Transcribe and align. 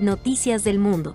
Noticias 0.00 0.64
del 0.64 0.80
Mundo. 0.80 1.14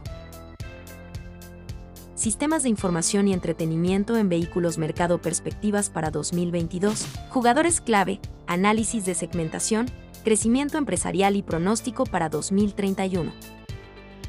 Sistemas 2.16 2.64
de 2.64 2.70
información 2.70 3.28
y 3.28 3.34
entretenimiento 3.34 4.16
en 4.16 4.30
vehículos 4.30 4.78
Mercado 4.78 5.22
Perspectivas 5.22 5.90
para 5.90 6.12
2022, 6.12 7.06
jugadores 7.30 7.82
clave, 7.82 8.22
análisis 8.48 9.04
de 9.06 9.16
segmentación, 9.16 9.88
crecimiento 10.24 10.78
empresarial 10.78 11.36
y 11.36 11.44
pronóstico 11.44 12.06
para 12.06 12.30
2031. 12.30 13.59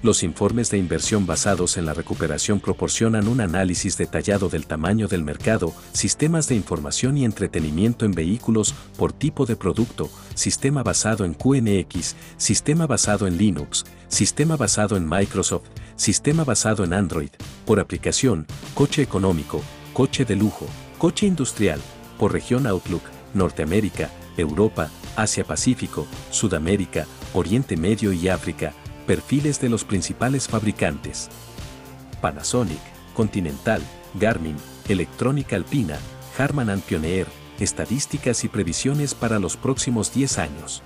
Los 0.03 0.23
informes 0.23 0.71
de 0.71 0.79
inversión 0.79 1.27
basados 1.27 1.77
en 1.77 1.85
la 1.85 1.93
recuperación 1.93 2.59
proporcionan 2.59 3.29
un 3.29 3.43
análisis 3.43 3.99
detallado 3.99 4.49
del 4.49 4.67
tamaño 4.67 5.09
del 5.09 5.23
mercado, 5.23 5.75
sistemas 5.93 6.49
de 6.49 6.55
información 6.55 7.19
y 7.19 7.27
entretenimiento 7.27 8.07
en 8.07 8.13
vehículos 8.13 8.75
por 8.97 9.13
tipo 9.13 9.45
de 9.45 9.57
producto, 9.57 10.09
sistema 10.35 10.83
basado 10.83 11.27
en 11.27 11.35
QNX, 11.35 12.17
sistema 12.39 12.87
basado 12.87 13.27
en 13.27 13.37
Linux, 13.37 13.85
sistema 14.09 14.57
basado 14.57 14.97
en 14.97 15.07
Microsoft, 15.07 15.69
sistema 15.97 16.45
basado 16.45 16.83
en 16.83 16.95
Android, 16.95 17.31
por 17.67 17.79
aplicación, 17.79 18.47
coche 18.73 19.03
económico, 19.03 19.61
coche 19.93 20.25
de 20.25 20.35
lujo, 20.35 20.65
coche 20.97 21.27
industrial, 21.27 21.79
por 22.19 22.33
región 22.33 22.67
Outlook, 22.67 23.03
Norteamérica, 23.35 24.09
Europa, 24.39 24.89
Asia-Pacífico, 25.17 26.07
Sudamérica, 26.31 27.07
Oriente 27.35 27.77
Medio 27.77 28.15
y 28.15 28.29
África, 28.29 28.73
Perfiles 29.11 29.61
de 29.61 29.69
los 29.69 29.83
principales 29.83 30.47
fabricantes. 30.47 31.31
Panasonic, 32.21 32.79
Continental, 33.13 33.83
Garmin, 34.15 34.55
Electrónica 34.89 35.57
Alpina, 35.57 35.99
Harman 36.39 36.81
Pioneer, 36.81 37.27
estadísticas 37.59 38.45
y 38.45 38.49
previsiones 38.49 39.17
para 39.17 39.41
los 39.41 39.57
próximos 39.57 40.15
10 40.15 40.39
años. 40.39 40.81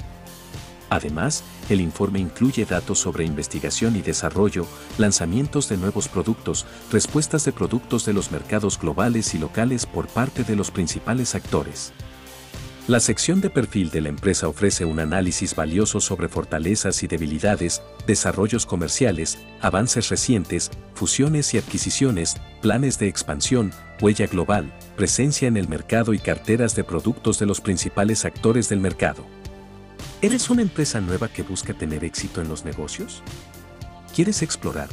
Además, 0.88 1.44
el 1.68 1.82
informe 1.82 2.18
incluye 2.18 2.64
datos 2.64 2.98
sobre 2.98 3.26
investigación 3.26 3.94
y 3.94 4.00
desarrollo, 4.00 4.66
lanzamientos 4.96 5.68
de 5.68 5.76
nuevos 5.76 6.08
productos, 6.08 6.64
respuestas 6.90 7.44
de 7.44 7.52
productos 7.52 8.06
de 8.06 8.14
los 8.14 8.32
mercados 8.32 8.80
globales 8.80 9.34
y 9.34 9.38
locales 9.38 9.84
por 9.84 10.06
parte 10.06 10.44
de 10.44 10.56
los 10.56 10.70
principales 10.70 11.34
actores. 11.34 11.92
La 12.86 13.00
sección 13.00 13.40
de 13.40 13.48
perfil 13.48 13.88
de 13.88 14.02
la 14.02 14.10
empresa 14.10 14.46
ofrece 14.46 14.84
un 14.84 15.00
análisis 15.00 15.56
valioso 15.56 16.00
sobre 16.00 16.28
fortalezas 16.28 17.02
y 17.02 17.06
debilidades, 17.06 17.80
desarrollos 18.06 18.66
comerciales, 18.66 19.38
avances 19.62 20.10
recientes, 20.10 20.70
fusiones 20.94 21.54
y 21.54 21.58
adquisiciones, 21.58 22.36
planes 22.60 22.98
de 22.98 23.08
expansión, 23.08 23.72
huella 24.02 24.26
global, 24.26 24.70
presencia 24.96 25.48
en 25.48 25.56
el 25.56 25.66
mercado 25.66 26.12
y 26.12 26.18
carteras 26.18 26.76
de 26.76 26.84
productos 26.84 27.38
de 27.38 27.46
los 27.46 27.62
principales 27.62 28.26
actores 28.26 28.68
del 28.68 28.80
mercado. 28.80 29.24
¿Eres 30.20 30.50
una 30.50 30.60
empresa 30.60 31.00
nueva 31.00 31.28
que 31.28 31.42
busca 31.42 31.72
tener 31.72 32.04
éxito 32.04 32.42
en 32.42 32.50
los 32.50 32.66
negocios? 32.66 33.22
¿Quieres 34.14 34.42
explorar? 34.42 34.90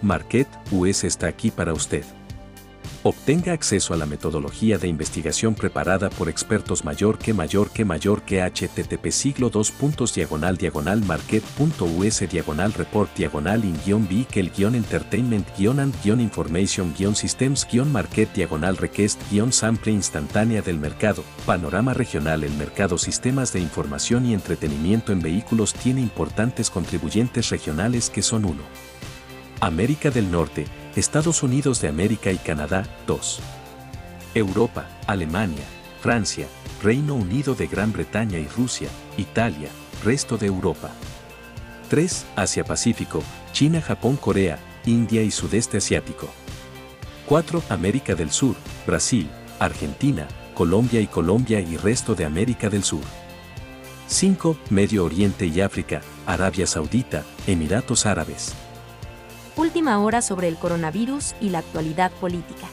Market 0.00 0.48
US 0.70 1.04
está 1.04 1.26
aquí 1.26 1.50
para 1.50 1.74
usted. 1.74 2.04
Obtenga 3.02 3.52
acceso 3.52 3.94
a 3.94 3.96
la 3.96 4.06
metodología 4.06 4.78
de 4.78 4.88
investigación 4.88 5.54
preparada 5.54 6.10
por 6.10 6.28
expertos 6.28 6.84
mayor 6.84 7.18
que 7.18 7.32
mayor 7.34 7.70
que 7.70 7.84
mayor 7.84 8.22
que 8.22 8.42
http 8.42 9.10
siglo 9.10 9.50
2 9.50 9.72
diagonal 10.14 10.56
diagonal 10.56 11.04
market.us 11.04 12.28
diagonal 12.28 12.72
report 12.72 13.14
diagonal 13.16 13.64
in 13.64 13.76
guion 13.84 14.08
el 14.34 14.50
guion 14.50 14.74
entertainment 14.74 15.46
guion 15.56 15.80
and 15.80 15.94
guion 16.02 16.20
information 16.20 16.94
guion 16.96 17.14
systems 17.14 17.66
guion 17.70 17.92
market 17.92 18.32
diagonal 18.34 18.76
request 18.76 19.20
guion 19.30 19.52
sample 19.52 19.92
instantánea 19.92 20.62
del 20.62 20.78
mercado. 20.78 21.22
Panorama 21.44 21.94
regional 21.94 22.44
El 22.44 22.52
mercado 22.54 22.98
sistemas 22.98 23.52
de 23.52 23.60
información 23.60 24.26
y 24.26 24.34
entretenimiento 24.34 25.12
en 25.12 25.20
vehículos 25.20 25.74
tiene 25.74 26.00
importantes 26.00 26.70
contribuyentes 26.70 27.50
regionales 27.50 28.10
que 28.10 28.22
son 28.22 28.44
1. 28.44 28.56
América 29.60 30.10
del 30.10 30.30
Norte, 30.30 30.66
Estados 30.96 31.42
Unidos 31.42 31.82
de 31.82 31.88
América 31.88 32.32
y 32.32 32.38
Canadá, 32.38 32.84
2. 33.06 33.40
Europa, 34.34 34.88
Alemania, 35.06 35.64
Francia, 36.00 36.46
Reino 36.82 37.14
Unido 37.14 37.54
de 37.54 37.66
Gran 37.66 37.92
Bretaña 37.92 38.38
y 38.38 38.48
Rusia, 38.48 38.88
Italia, 39.18 39.68
resto 40.02 40.38
de 40.38 40.46
Europa. 40.46 40.90
3. 41.90 42.24
Asia-Pacífico, 42.36 43.22
China, 43.52 43.82
Japón, 43.82 44.16
Corea, 44.16 44.58
India 44.86 45.22
y 45.22 45.30
Sudeste 45.30 45.76
Asiático. 45.76 46.30
4. 47.26 47.62
América 47.68 48.14
del 48.14 48.30
Sur, 48.30 48.56
Brasil, 48.86 49.28
Argentina, 49.58 50.26
Colombia 50.54 51.00
y 51.00 51.08
Colombia 51.08 51.60
y 51.60 51.76
resto 51.76 52.14
de 52.14 52.24
América 52.24 52.70
del 52.70 52.84
Sur. 52.84 53.04
5. 54.06 54.56
Medio 54.70 55.04
Oriente 55.04 55.44
y 55.44 55.60
África, 55.60 56.00
Arabia 56.24 56.66
Saudita, 56.66 57.22
Emiratos 57.46 58.06
Árabes. 58.06 58.54
Última 59.56 59.98
hora 60.00 60.20
sobre 60.20 60.48
el 60.48 60.56
coronavirus 60.56 61.34
y 61.40 61.48
la 61.48 61.60
actualidad 61.60 62.12
política. 62.12 62.68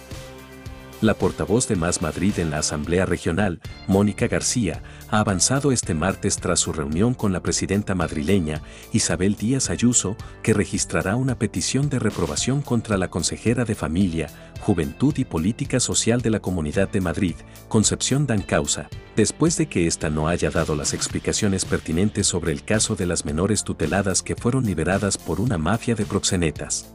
La 1.03 1.16
portavoz 1.16 1.68
de 1.68 1.75
Más 1.75 2.02
Madrid 2.02 2.40
en 2.40 2.50
la 2.50 2.59
Asamblea 2.59 3.06
Regional, 3.06 3.59
Mónica 3.88 4.30
García, 4.30 4.81
ha 5.09 5.19
avanzado 5.19 5.74
este 5.74 5.94
martes 5.94 6.38
tras 6.38 6.62
su 6.62 6.72
reunión 6.72 7.14
con 7.14 7.34
la 7.34 7.41
presidenta 7.41 7.94
madrileña, 7.94 8.62
Isabel 8.94 9.36
Díaz 9.36 9.69
Ayuso, 9.69 10.16
que 10.44 10.53
registrará 10.53 11.18
una 11.18 11.38
petición 11.38 11.90
de 11.90 12.00
reprobación 12.00 12.62
contra 12.62 12.97
la 12.97 13.09
consejera 13.09 13.66
de 13.66 13.75
Familia, 13.75 14.30
Juventud 14.62 15.13
y 15.18 15.25
Política 15.25 15.81
Social 15.81 16.22
de 16.22 16.30
la 16.30 16.40
Comunidad 16.40 16.88
de 16.88 17.02
Madrid, 17.02 17.36
Concepción 17.68 18.25
Dancausa, 18.25 18.88
después 19.18 19.58
de 19.58 19.68
que 19.68 19.88
ésta 19.88 20.09
no 20.09 20.30
haya 20.30 20.52
dado 20.52 20.74
las 20.74 20.94
explicaciones 20.94 21.66
pertinentes 21.66 22.28
sobre 22.28 22.53
el 22.53 22.63
caso 22.63 22.96
de 22.96 23.08
las 23.08 23.25
menores 23.25 23.66
tuteladas 23.66 24.24
que 24.24 24.38
fueron 24.38 24.66
liberadas 24.66 25.18
por 25.18 25.42
una 25.42 25.58
mafia 25.58 25.96
de 25.96 26.06
proxenetas. 26.06 26.94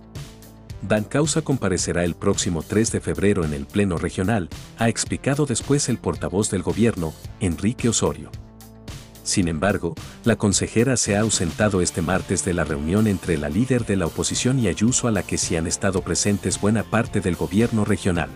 Dan 0.82 1.04
Causa 1.04 1.42
comparecerá 1.42 2.04
el 2.04 2.14
próximo 2.14 2.62
3 2.62 2.92
de 2.92 3.00
febrero 3.00 3.44
en 3.44 3.52
el 3.52 3.66
Pleno 3.66 3.98
Regional, 3.98 4.48
ha 4.78 4.88
explicado 4.88 5.44
después 5.44 5.88
el 5.88 5.98
portavoz 5.98 6.50
del 6.50 6.62
gobierno, 6.62 7.12
Enrique 7.40 7.88
Osorio. 7.88 8.30
Sin 9.24 9.48
embargo, 9.48 9.94
la 10.24 10.36
consejera 10.36 10.96
se 10.96 11.14
ha 11.14 11.20
ausentado 11.20 11.82
este 11.82 12.00
martes 12.00 12.46
de 12.46 12.54
la 12.54 12.64
reunión 12.64 13.06
entre 13.06 13.36
la 13.36 13.50
líder 13.50 13.84
de 13.84 13.96
la 13.96 14.06
oposición 14.06 14.58
y 14.58 14.68
Ayuso 14.68 15.06
a 15.06 15.10
la 15.10 15.22
que 15.22 15.36
sí 15.36 15.56
han 15.56 15.66
estado 15.66 16.00
presentes 16.00 16.60
buena 16.60 16.82
parte 16.82 17.20
del 17.20 17.36
gobierno 17.36 17.84
regional. 17.84 18.30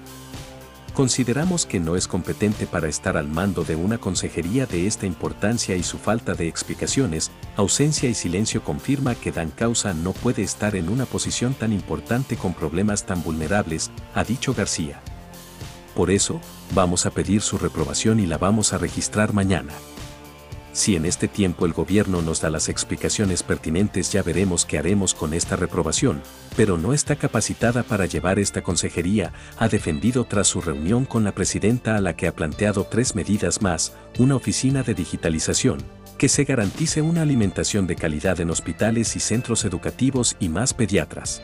Consideramos 0.94 1.64
que 1.64 1.80
no 1.80 1.96
es 1.96 2.06
competente 2.06 2.66
para 2.66 2.86
estar 2.86 3.16
al 3.16 3.26
mando 3.26 3.64
de 3.64 3.76
una 3.76 3.96
consejería 3.96 4.66
de 4.66 4.86
esta 4.86 5.06
importancia 5.06 5.74
y 5.74 5.82
su 5.82 5.96
falta 5.96 6.34
de 6.34 6.48
explicaciones, 6.48 7.30
ausencia 7.56 8.10
y 8.10 8.14
silencio 8.14 8.62
confirma 8.62 9.14
que 9.14 9.32
Dan 9.32 9.50
Causa 9.50 9.94
no 9.94 10.12
puede 10.12 10.42
estar 10.42 10.76
en 10.76 10.90
una 10.90 11.06
posición 11.06 11.54
tan 11.54 11.72
importante 11.72 12.36
con 12.36 12.52
problemas 12.52 13.06
tan 13.06 13.22
vulnerables, 13.22 13.90
ha 14.14 14.22
dicho 14.22 14.52
García. 14.52 15.00
Por 15.94 16.10
eso, 16.10 16.40
vamos 16.74 17.06
a 17.06 17.10
pedir 17.10 17.40
su 17.40 17.56
reprobación 17.56 18.20
y 18.20 18.26
la 18.26 18.36
vamos 18.36 18.74
a 18.74 18.78
registrar 18.78 19.32
mañana. 19.32 19.72
Si 20.72 20.96
en 20.96 21.04
este 21.04 21.28
tiempo 21.28 21.66
el 21.66 21.74
gobierno 21.74 22.22
nos 22.22 22.40
da 22.40 22.48
las 22.48 22.70
explicaciones 22.70 23.42
pertinentes 23.42 24.10
ya 24.10 24.22
veremos 24.22 24.64
qué 24.64 24.78
haremos 24.78 25.12
con 25.12 25.34
esta 25.34 25.54
reprobación, 25.54 26.22
pero 26.56 26.78
no 26.78 26.94
está 26.94 27.16
capacitada 27.16 27.82
para 27.82 28.06
llevar 28.06 28.38
esta 28.38 28.62
consejería, 28.62 29.34
ha 29.58 29.68
defendido 29.68 30.24
tras 30.24 30.46
su 30.46 30.62
reunión 30.62 31.04
con 31.04 31.24
la 31.24 31.32
presidenta 31.32 31.96
a 31.96 32.00
la 32.00 32.16
que 32.16 32.26
ha 32.26 32.34
planteado 32.34 32.84
tres 32.84 33.14
medidas 33.14 33.60
más, 33.60 33.92
una 34.18 34.34
oficina 34.34 34.82
de 34.82 34.94
digitalización, 34.94 35.78
que 36.16 36.30
se 36.30 36.44
garantice 36.44 37.02
una 37.02 37.20
alimentación 37.20 37.86
de 37.86 37.96
calidad 37.96 38.40
en 38.40 38.48
hospitales 38.48 39.14
y 39.14 39.20
centros 39.20 39.66
educativos 39.66 40.36
y 40.40 40.48
más 40.48 40.72
pediatras. 40.72 41.42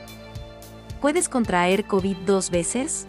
¿Puedes 1.02 1.28
contraer 1.28 1.84
COVID 1.84 2.16
dos 2.24 2.50
veces? 2.50 3.04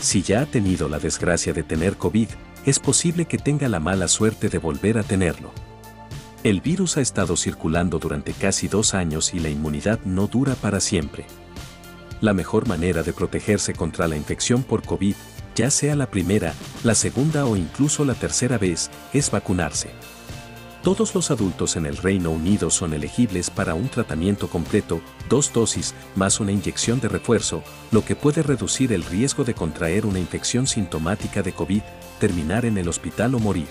Si 0.00 0.22
ya 0.22 0.42
ha 0.42 0.46
tenido 0.46 0.88
la 0.88 0.98
desgracia 0.98 1.52
de 1.52 1.62
tener 1.62 1.96
COVID, 1.96 2.28
es 2.64 2.78
posible 2.78 3.24
que 3.24 3.38
tenga 3.38 3.68
la 3.68 3.80
mala 3.80 4.08
suerte 4.08 4.48
de 4.48 4.58
volver 4.58 4.98
a 4.98 5.02
tenerlo. 5.02 5.52
El 6.44 6.60
virus 6.60 6.96
ha 6.96 7.00
estado 7.00 7.36
circulando 7.36 7.98
durante 7.98 8.32
casi 8.32 8.68
dos 8.68 8.94
años 8.94 9.34
y 9.34 9.40
la 9.40 9.48
inmunidad 9.48 10.00
no 10.04 10.26
dura 10.26 10.54
para 10.54 10.80
siempre. 10.80 11.24
La 12.20 12.34
mejor 12.34 12.68
manera 12.68 13.02
de 13.02 13.12
protegerse 13.12 13.74
contra 13.74 14.08
la 14.08 14.16
infección 14.16 14.62
por 14.62 14.82
COVID, 14.82 15.14
ya 15.54 15.70
sea 15.70 15.96
la 15.96 16.10
primera, 16.10 16.54
la 16.82 16.94
segunda 16.94 17.46
o 17.46 17.56
incluso 17.56 18.04
la 18.04 18.14
tercera 18.14 18.58
vez, 18.58 18.90
es 19.12 19.30
vacunarse. 19.30 19.90
Todos 20.82 21.14
los 21.14 21.30
adultos 21.30 21.76
en 21.76 21.86
el 21.86 21.96
Reino 21.96 22.32
Unido 22.32 22.68
son 22.68 22.92
elegibles 22.92 23.50
para 23.50 23.74
un 23.74 23.88
tratamiento 23.88 24.48
completo, 24.48 25.00
dos 25.28 25.52
dosis 25.52 25.94
más 26.16 26.40
una 26.40 26.50
inyección 26.50 26.98
de 26.98 27.08
refuerzo, 27.08 27.62
lo 27.92 28.04
que 28.04 28.16
puede 28.16 28.42
reducir 28.42 28.92
el 28.92 29.04
riesgo 29.04 29.44
de 29.44 29.54
contraer 29.54 30.06
una 30.06 30.18
infección 30.18 30.66
sintomática 30.66 31.40
de 31.40 31.52
COVID, 31.52 31.82
terminar 32.18 32.64
en 32.64 32.78
el 32.78 32.88
hospital 32.88 33.36
o 33.36 33.38
morir. 33.38 33.68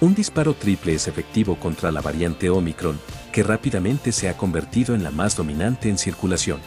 Un 0.00 0.14
disparo 0.14 0.54
triple 0.54 0.94
es 0.94 1.06
efectivo 1.06 1.56
contra 1.56 1.92
la 1.92 2.00
variante 2.00 2.48
Omicron, 2.48 2.98
que 3.30 3.42
rápidamente 3.42 4.10
se 4.10 4.30
ha 4.30 4.38
convertido 4.38 4.94
en 4.94 5.02
la 5.02 5.10
más 5.10 5.36
dominante 5.36 5.90
en 5.90 5.98
circulación. 5.98 6.60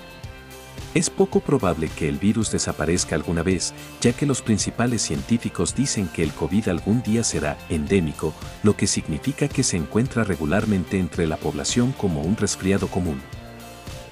Es 0.96 1.12
poco 1.12 1.40
probable 1.40 1.88
que 1.88 2.10
el 2.10 2.18
virus 2.18 2.52
desaparezca 2.52 3.16
alguna 3.16 3.44
vez, 3.44 3.76
ya 4.02 4.12
que 4.12 4.26
los 4.26 4.42
principales 4.42 5.04
científicos 5.04 5.76
dicen 5.76 6.08
que 6.08 6.24
el 6.24 6.34
COVID 6.34 6.68
algún 6.68 7.04
día 7.04 7.24
será 7.24 7.60
endémico, 7.70 8.34
lo 8.64 8.76
que 8.76 8.88
significa 8.88 9.48
que 9.48 9.62
se 9.62 9.78
encuentra 9.78 10.24
regularmente 10.24 10.98
entre 10.98 11.28
la 11.28 11.38
población 11.38 11.92
como 11.92 12.22
un 12.22 12.36
resfriado 12.38 12.88
común. 12.88 13.22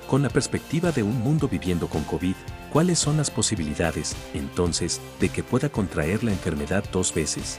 Con 0.07 0.21
la 0.21 0.29
perspectiva 0.29 0.91
de 0.91 1.01
un 1.01 1.19
mundo 1.19 1.47
viviendo 1.47 1.87
con 1.87 2.03
COVID, 2.03 2.35
¿cuáles 2.71 2.99
son 2.99 3.17
las 3.17 3.31
posibilidades, 3.31 4.15
entonces, 4.35 5.01
de 5.19 5.29
que 5.29 5.41
pueda 5.41 5.69
contraer 5.69 6.23
la 6.23 6.31
enfermedad 6.31 6.83
dos 6.91 7.11
veces? 7.11 7.57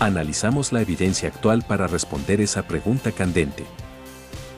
Analizamos 0.00 0.72
la 0.72 0.82
evidencia 0.82 1.28
actual 1.28 1.64
para 1.66 1.86
responder 1.86 2.40
esa 2.40 2.66
pregunta 2.66 3.12
candente. 3.12 3.64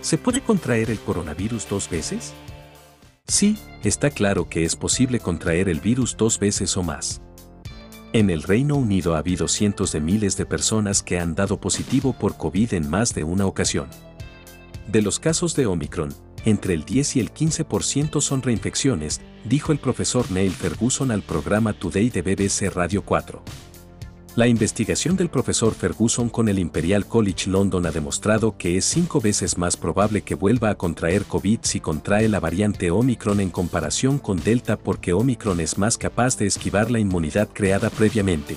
¿Se 0.00 0.16
puede 0.16 0.40
contraer 0.40 0.90
el 0.90 0.98
coronavirus 0.98 1.68
dos 1.68 1.90
veces? 1.90 2.32
Sí, 3.28 3.58
está 3.84 4.08
claro 4.08 4.48
que 4.48 4.64
es 4.64 4.74
posible 4.74 5.20
contraer 5.20 5.68
el 5.68 5.80
virus 5.80 6.16
dos 6.16 6.38
veces 6.38 6.74
o 6.78 6.82
más. 6.82 7.20
En 8.14 8.30
el 8.30 8.42
Reino 8.42 8.76
Unido 8.76 9.14
ha 9.14 9.18
habido 9.18 9.48
cientos 9.48 9.92
de 9.92 10.00
miles 10.00 10.38
de 10.38 10.46
personas 10.46 11.02
que 11.02 11.20
han 11.20 11.34
dado 11.34 11.60
positivo 11.60 12.14
por 12.14 12.38
COVID 12.38 12.72
en 12.72 12.88
más 12.88 13.14
de 13.14 13.24
una 13.24 13.44
ocasión. 13.44 13.88
De 14.86 15.02
los 15.02 15.20
casos 15.20 15.54
de 15.54 15.66
Omicron, 15.66 16.14
entre 16.46 16.72
el 16.72 16.86
10 16.86 17.16
y 17.16 17.20
el 17.20 17.30
15% 17.34 18.22
son 18.22 18.40
reinfecciones, 18.40 19.20
dijo 19.44 19.72
el 19.72 19.78
profesor 19.78 20.30
Neil 20.30 20.52
Ferguson 20.52 21.10
al 21.10 21.20
programa 21.20 21.74
Today 21.74 22.08
de 22.08 22.22
BBC 22.22 22.74
Radio 22.74 23.04
4. 23.04 23.42
La 24.38 24.46
investigación 24.46 25.16
del 25.16 25.30
profesor 25.30 25.74
Ferguson 25.74 26.28
con 26.28 26.48
el 26.48 26.60
Imperial 26.60 27.06
College 27.06 27.50
London 27.50 27.86
ha 27.86 27.90
demostrado 27.90 28.56
que 28.56 28.76
es 28.76 28.84
cinco 28.84 29.20
veces 29.20 29.58
más 29.58 29.76
probable 29.76 30.22
que 30.22 30.36
vuelva 30.36 30.70
a 30.70 30.76
contraer 30.76 31.24
COVID 31.24 31.58
si 31.62 31.80
contrae 31.80 32.28
la 32.28 32.38
variante 32.38 32.92
Omicron 32.92 33.40
en 33.40 33.50
comparación 33.50 34.20
con 34.20 34.40
Delta 34.40 34.76
porque 34.78 35.12
Omicron 35.12 35.58
es 35.58 35.76
más 35.76 35.98
capaz 35.98 36.38
de 36.38 36.46
esquivar 36.46 36.88
la 36.88 37.00
inmunidad 37.00 37.48
creada 37.52 37.90
previamente. 37.90 38.54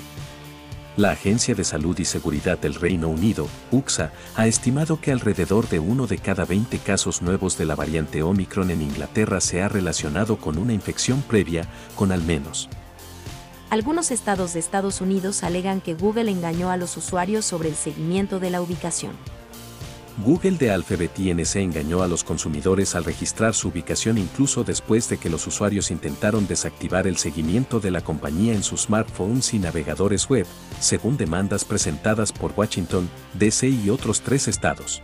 La 0.98 1.13
Agencia 1.13 1.56
de 1.56 1.63
Salud 1.63 1.98
y 1.98 2.06
Seguridad 2.06 2.60
del 2.60 2.75
Reino 2.75 3.10
Unido, 3.10 3.48
UXA, 3.72 4.13
ha 4.36 4.45
estimado 4.45 5.01
que 5.01 5.12
alrededor 5.12 5.68
de 5.68 5.80
uno 5.80 6.06
de 6.06 6.19
cada 6.19 6.45
20 6.45 6.78
casos 6.78 7.24
nuevos 7.24 7.57
de 7.57 7.66
la 7.66 7.74
variante 7.74 8.22
Omicron 8.22 8.69
en 8.69 8.83
Inglaterra 8.83 9.42
se 9.42 9.63
ha 9.63 9.68
relacionado 9.68 10.38
con 10.38 10.60
una 10.60 10.74
infección 10.74 11.24
previa, 11.24 11.68
con 11.95 12.12
al 12.12 12.22
menos 12.22 12.69
algunos 13.71 14.12
estados 14.12 14.53
de 14.53 14.59
Estados 14.59 15.00
Unidos 15.00 15.44
alegan 15.44 15.79
que 15.79 15.94
Google 15.94 16.29
engañó 16.29 16.71
a 16.71 16.77
los 16.77 16.97
usuarios 16.97 17.45
sobre 17.45 17.69
el 17.69 17.75
seguimiento 17.75 18.41
de 18.41 18.50
la 18.50 18.62
ubicación. 18.62 19.13
Google 20.25 20.57
de 20.57 20.71
Alphabet 20.71 21.18
INC 21.18 21.56
engañó 21.56 22.03
a 22.03 22.07
los 22.09 22.25
consumidores 22.25 22.95
al 22.95 23.06
registrar 23.06 23.53
su 23.53 23.69
ubicación 23.69 24.18
incluso 24.18 24.65
después 24.65 25.07
de 25.07 25.18
que 25.18 25.29
los 25.29 25.47
usuarios 25.47 25.89
intentaron 25.89 26.47
desactivar 26.47 27.07
el 27.07 27.15
seguimiento 27.15 27.79
de 27.79 27.91
la 27.91 28.01
compañía 28.01 28.53
en 28.53 28.62
sus 28.62 28.81
smartphones 28.81 29.53
y 29.53 29.59
navegadores 29.59 30.27
web, 30.27 30.45
según 30.81 31.15
demandas 31.15 31.63
presentadas 31.63 32.33
por 32.33 32.51
Washington, 32.53 33.09
D.C. 33.35 33.69
y 33.69 33.89
otros 33.89 34.19
tres 34.19 34.50
estados. 34.50 35.01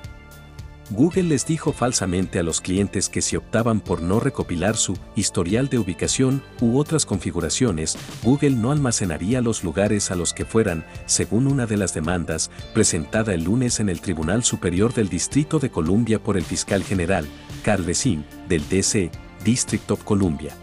Google 0.89 1.23
les 1.23 1.45
dijo 1.45 1.73
falsamente 1.73 2.39
a 2.39 2.43
los 2.43 2.61
clientes 2.61 3.09
que 3.09 3.21
si 3.21 3.35
optaban 3.35 3.81
por 3.81 4.01
no 4.01 4.21
recopilar 4.21 4.77
su 4.77 4.97
historial 5.17 5.67
de 5.67 5.79
ubicación 5.79 6.41
u 6.61 6.77
otras 6.79 7.05
configuraciones, 7.05 7.97
Google 8.23 8.51
no 8.51 8.71
almacenaría 8.71 9.41
los 9.41 9.65
lugares 9.65 10.11
a 10.11 10.15
los 10.15 10.33
que 10.33 10.45
fueran, 10.45 10.85
según 11.05 11.47
una 11.47 11.65
de 11.65 11.75
las 11.75 11.93
demandas, 11.93 12.49
presentada 12.73 13.33
el 13.33 13.43
lunes 13.43 13.81
en 13.81 13.89
el 13.89 13.99
Tribunal 13.99 14.45
Superior 14.45 14.93
del 14.93 15.09
Distrito 15.09 15.59
de 15.59 15.69
Columbia 15.69 16.23
por 16.23 16.37
el 16.37 16.43
fiscal 16.43 16.83
general, 16.83 17.27
Carl 17.63 17.85
Lezin, 17.85 18.23
del 18.47 18.67
DC, 18.69 19.11
District 19.43 19.91
of 19.91 20.05
Columbia. 20.05 20.55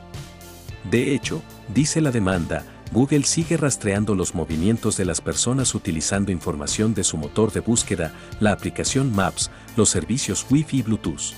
De 0.90 1.14
hecho, 1.14 1.42
dice 1.74 2.00
la 2.00 2.10
demanda, 2.10 2.64
Google 2.92 3.24
sigue 3.24 3.56
rastreando 3.56 4.14
los 4.14 4.34
movimientos 4.34 4.96
de 4.96 5.04
las 5.04 5.20
personas 5.20 5.74
utilizando 5.74 6.30
información 6.30 6.94
de 6.94 7.04
su 7.04 7.16
motor 7.16 7.52
de 7.52 7.60
búsqueda, 7.60 8.12
la 8.40 8.52
aplicación 8.52 9.14
Maps, 9.14 9.50
los 9.76 9.88
servicios 9.88 10.46
Wi-Fi 10.50 10.78
y 10.78 10.82
Bluetooth. 10.82 11.34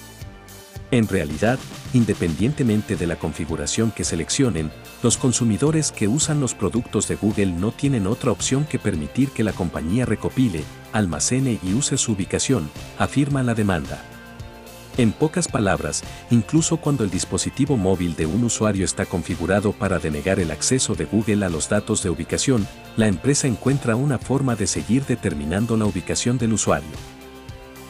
En 0.90 1.08
realidad, 1.08 1.58
independientemente 1.94 2.94
de 2.94 3.06
la 3.06 3.16
configuración 3.16 3.90
que 3.90 4.04
seleccionen, 4.04 4.70
los 5.02 5.16
consumidores 5.16 5.90
que 5.90 6.06
usan 6.06 6.40
los 6.40 6.54
productos 6.54 7.08
de 7.08 7.16
Google 7.16 7.46
no 7.46 7.72
tienen 7.72 8.06
otra 8.06 8.30
opción 8.30 8.64
que 8.64 8.78
permitir 8.78 9.30
que 9.30 9.42
la 9.42 9.52
compañía 9.52 10.06
recopile, 10.06 10.62
almacene 10.92 11.58
y 11.62 11.74
use 11.74 11.96
su 11.96 12.12
ubicación, 12.12 12.70
afirma 12.98 13.42
la 13.42 13.54
demanda. 13.54 14.00
En 14.98 15.12
pocas 15.12 15.46
palabras, 15.46 16.02
incluso 16.30 16.78
cuando 16.78 17.04
el 17.04 17.10
dispositivo 17.10 17.76
móvil 17.76 18.16
de 18.16 18.24
un 18.24 18.44
usuario 18.44 18.82
está 18.82 19.04
configurado 19.04 19.72
para 19.72 19.98
denegar 19.98 20.40
el 20.40 20.50
acceso 20.50 20.94
de 20.94 21.04
Google 21.04 21.44
a 21.44 21.50
los 21.50 21.68
datos 21.68 22.02
de 22.02 22.08
ubicación, 22.08 22.66
la 22.96 23.06
empresa 23.06 23.46
encuentra 23.46 23.94
una 23.94 24.18
forma 24.18 24.56
de 24.56 24.66
seguir 24.66 25.04
determinando 25.04 25.76
la 25.76 25.84
ubicación 25.84 26.38
del 26.38 26.54
usuario. 26.54 26.88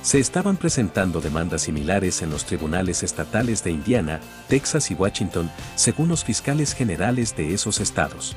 Se 0.02 0.18
estaban 0.18 0.56
presentando 0.56 1.20
demandas 1.20 1.62
similares 1.62 2.22
en 2.22 2.30
los 2.30 2.44
tribunales 2.44 3.04
estatales 3.04 3.62
de 3.62 3.70
Indiana, 3.70 4.20
Texas 4.48 4.90
y 4.90 4.94
Washington, 4.94 5.48
según 5.76 6.08
los 6.08 6.24
fiscales 6.24 6.74
generales 6.74 7.36
de 7.36 7.54
esos 7.54 7.80
estados. 7.80 8.36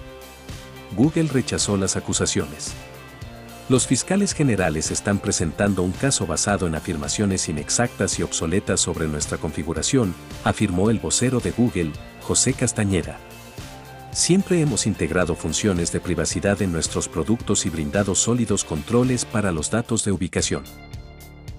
Google 0.95 1.29
rechazó 1.31 1.75
las 1.75 1.95
acusaciones. 1.95 2.73
Los 3.69 3.85
fiscales 3.85 4.33
generales 4.33 4.89
están 4.89 5.19
presentando 5.19 5.83
un 5.83 5.91
caso 5.91 6.25
basado 6.25 6.65
en 6.65 6.73
afirmaciones 6.73 7.47
inexactas 7.49 8.17
y 8.17 8.23
obsoletas 8.23 8.79
sobre 8.79 9.07
nuestra 9.07 9.37
configuración, 9.37 10.15
afirmó 10.43 10.89
el 10.89 10.97
vocero 10.97 11.39
de 11.39 11.51
Google, 11.51 11.91
José 12.23 12.53
Castañeda. 12.53 13.19
Siempre 14.11 14.59
hemos 14.61 14.87
integrado 14.87 15.35
funciones 15.35 15.91
de 15.91 15.99
privacidad 15.99 16.59
en 16.63 16.71
nuestros 16.71 17.07
productos 17.07 17.67
y 17.67 17.69
brindado 17.69 18.15
sólidos 18.15 18.63
controles 18.63 19.23
para 19.23 19.51
los 19.51 19.69
datos 19.69 20.03
de 20.03 20.13
ubicación. 20.13 20.63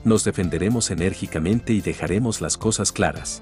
Nos 0.02 0.24
defenderemos 0.24 0.90
enérgicamente 0.90 1.74
y 1.74 1.80
dejaremos 1.80 2.40
las 2.40 2.58
cosas 2.58 2.90
claras. 2.90 3.40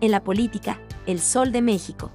En 0.00 0.12
la 0.12 0.22
política, 0.22 0.80
el 1.06 1.18
Sol 1.20 1.50
de 1.50 1.62
México. 1.62 2.12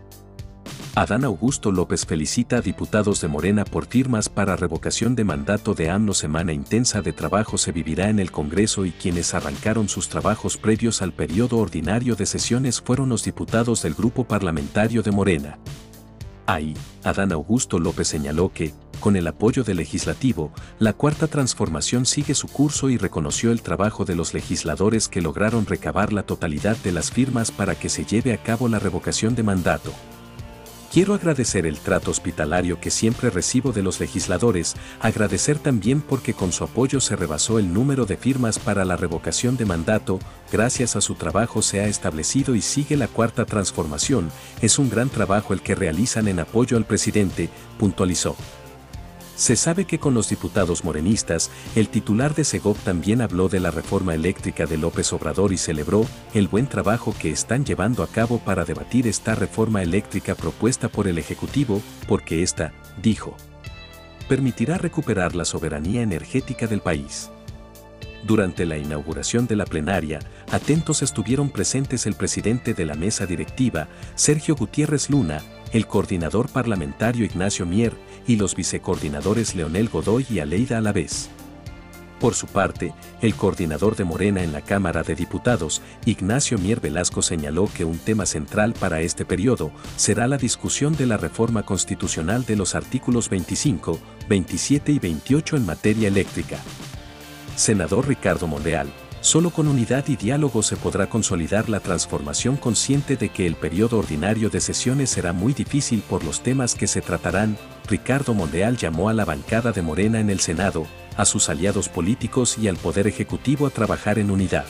Adán 0.93 1.23
Augusto 1.23 1.71
López 1.71 2.05
felicita 2.05 2.57
a 2.57 2.61
diputados 2.61 3.21
de 3.21 3.29
Morena 3.29 3.63
por 3.63 3.85
firmas 3.85 4.27
para 4.27 4.57
revocación 4.57 5.15
de 5.15 5.23
mandato 5.23 5.73
de 5.73 5.89
AMLO. 5.89 6.13
Semana 6.13 6.51
intensa 6.51 7.01
de 7.01 7.13
trabajo 7.13 7.57
se 7.57 7.71
vivirá 7.71 8.09
en 8.09 8.19
el 8.19 8.29
Congreso 8.29 8.85
y 8.85 8.91
quienes 8.91 9.33
arrancaron 9.33 9.87
sus 9.87 10.09
trabajos 10.09 10.57
previos 10.57 11.01
al 11.01 11.13
periodo 11.13 11.59
ordinario 11.59 12.17
de 12.17 12.25
sesiones 12.25 12.81
fueron 12.81 13.07
los 13.07 13.23
diputados 13.23 13.83
del 13.83 13.93
grupo 13.93 14.25
parlamentario 14.25 15.01
de 15.01 15.11
Morena. 15.11 15.59
Ahí, 16.45 16.73
Adán 17.05 17.31
Augusto 17.31 17.79
López 17.79 18.09
señaló 18.09 18.51
que, 18.51 18.73
con 18.99 19.15
el 19.15 19.27
apoyo 19.27 19.63
del 19.63 19.77
legislativo, 19.77 20.51
la 20.77 20.91
cuarta 20.91 21.27
transformación 21.27 22.05
sigue 22.05 22.35
su 22.35 22.49
curso 22.49 22.89
y 22.89 22.97
reconoció 22.97 23.53
el 23.53 23.61
trabajo 23.61 24.03
de 24.03 24.15
los 24.15 24.33
legisladores 24.33 25.07
que 25.07 25.21
lograron 25.21 25.65
recabar 25.65 26.11
la 26.11 26.23
totalidad 26.23 26.75
de 26.75 26.91
las 26.91 27.11
firmas 27.11 27.49
para 27.49 27.75
que 27.75 27.87
se 27.87 28.03
lleve 28.03 28.33
a 28.33 28.43
cabo 28.43 28.67
la 28.67 28.79
revocación 28.79 29.35
de 29.35 29.43
mandato. 29.43 29.93
Quiero 30.91 31.13
agradecer 31.13 31.65
el 31.65 31.77
trato 31.77 32.11
hospitalario 32.11 32.81
que 32.81 32.91
siempre 32.91 33.29
recibo 33.29 33.71
de 33.71 33.81
los 33.81 34.01
legisladores, 34.01 34.75
agradecer 34.99 35.57
también 35.57 36.01
porque 36.01 36.33
con 36.33 36.51
su 36.51 36.65
apoyo 36.65 36.99
se 36.99 37.15
rebasó 37.15 37.59
el 37.59 37.73
número 37.73 38.05
de 38.05 38.17
firmas 38.17 38.59
para 38.59 38.83
la 38.83 38.97
revocación 38.97 39.55
de 39.55 39.63
mandato, 39.63 40.19
gracias 40.51 40.97
a 40.97 41.01
su 41.01 41.15
trabajo 41.15 41.61
se 41.61 41.79
ha 41.79 41.87
establecido 41.87 42.55
y 42.55 42.61
sigue 42.61 42.97
la 42.97 43.07
cuarta 43.07 43.45
transformación, 43.45 44.29
es 44.61 44.79
un 44.79 44.89
gran 44.89 45.07
trabajo 45.07 45.53
el 45.53 45.61
que 45.61 45.75
realizan 45.75 46.27
en 46.27 46.41
apoyo 46.41 46.75
al 46.75 46.83
presidente, 46.83 47.49
puntualizó. 47.79 48.35
Se 49.35 49.55
sabe 49.55 49.85
que 49.85 49.99
con 49.99 50.13
los 50.13 50.29
diputados 50.29 50.83
morenistas, 50.83 51.49
el 51.75 51.89
titular 51.89 52.35
de 52.35 52.43
Segov 52.43 52.77
también 52.77 53.21
habló 53.21 53.49
de 53.49 53.59
la 53.59 53.71
reforma 53.71 54.13
eléctrica 54.13 54.65
de 54.65 54.77
López 54.77 55.11
Obrador 55.13 55.51
y 55.51 55.57
celebró 55.57 56.05
el 56.33 56.47
buen 56.47 56.67
trabajo 56.67 57.15
que 57.19 57.31
están 57.31 57.65
llevando 57.65 58.03
a 58.03 58.07
cabo 58.07 58.39
para 58.39 58.65
debatir 58.65 59.07
esta 59.07 59.33
reforma 59.33 59.81
eléctrica 59.81 60.35
propuesta 60.35 60.89
por 60.89 61.07
el 61.07 61.17
Ejecutivo, 61.17 61.81
porque 62.07 62.43
esta, 62.43 62.73
dijo, 63.01 63.35
permitirá 64.27 64.77
recuperar 64.77 65.35
la 65.35 65.45
soberanía 65.45 66.01
energética 66.01 66.67
del 66.67 66.81
país. 66.81 67.31
Durante 68.23 68.67
la 68.67 68.77
inauguración 68.77 69.47
de 69.47 69.55
la 69.55 69.65
plenaria, 69.65 70.19
atentos 70.51 71.01
estuvieron 71.01 71.49
presentes 71.49 72.05
el 72.05 72.13
presidente 72.13 72.75
de 72.75 72.85
la 72.85 72.93
mesa 72.93 73.25
directiva, 73.25 73.87
Sergio 74.13 74.55
Gutiérrez 74.55 75.09
Luna, 75.09 75.41
el 75.73 75.87
coordinador 75.87 76.49
parlamentario 76.49 77.25
Ignacio 77.25 77.65
Mier 77.65 77.93
y 78.27 78.35
los 78.35 78.55
vicecoordinadores 78.55 79.55
Leonel 79.55 79.89
Godoy 79.89 80.25
y 80.29 80.39
Aleida 80.39 80.77
Alavés. 80.77 81.29
Por 82.21 82.35
su 82.35 82.45
parte, 82.45 82.93
el 83.21 83.33
coordinador 83.33 83.95
de 83.95 84.03
Morena 84.03 84.43
en 84.43 84.51
la 84.51 84.61
Cámara 84.61 85.01
de 85.01 85.15
Diputados, 85.15 85.81
Ignacio 86.05 86.59
Mier 86.59 86.79
Velasco 86.79 87.23
señaló 87.23 87.67
que 87.75 87.83
un 87.83 87.97
tema 87.97 88.27
central 88.27 88.73
para 88.73 89.01
este 89.01 89.25
periodo 89.25 89.71
será 89.95 90.27
la 90.27 90.37
discusión 90.37 90.95
de 90.95 91.07
la 91.07 91.17
reforma 91.17 91.63
constitucional 91.63 92.45
de 92.45 92.57
los 92.57 92.75
artículos 92.75 93.27
25, 93.27 93.99
27 94.29 94.91
y 94.91 94.99
28 94.99 95.57
en 95.57 95.65
materia 95.65 96.07
eléctrica. 96.07 96.57
Senador 97.55 98.07
Ricardo 98.07 98.45
Monreal, 98.45 98.87
Solo 99.21 99.51
con 99.51 99.67
unidad 99.67 100.07
y 100.07 100.15
diálogo 100.15 100.63
se 100.63 100.75
podrá 100.75 101.07
consolidar 101.07 101.69
la 101.69 101.79
transformación 101.79 102.57
consciente 102.57 103.17
de 103.17 103.29
que 103.29 103.45
el 103.45 103.53
periodo 103.53 103.99
ordinario 103.99 104.49
de 104.49 104.59
sesiones 104.59 105.11
será 105.11 105.31
muy 105.31 105.53
difícil 105.53 106.01
por 106.01 106.23
los 106.23 106.41
temas 106.41 106.73
que 106.73 106.87
se 106.87 107.01
tratarán. 107.01 107.55
Ricardo 107.91 108.33
Monreal 108.33 108.77
llamó 108.77 109.09
a 109.09 109.13
la 109.13 109.25
bancada 109.25 109.73
de 109.73 109.81
Morena 109.81 110.21
en 110.21 110.29
el 110.29 110.39
Senado, 110.39 110.87
a 111.17 111.25
sus 111.25 111.49
aliados 111.49 111.89
políticos 111.89 112.57
y 112.57 112.69
al 112.69 112.77
Poder 112.77 113.05
Ejecutivo 113.05 113.67
a 113.67 113.69
trabajar 113.69 114.17
en 114.17 114.31
unidad. 114.31 114.63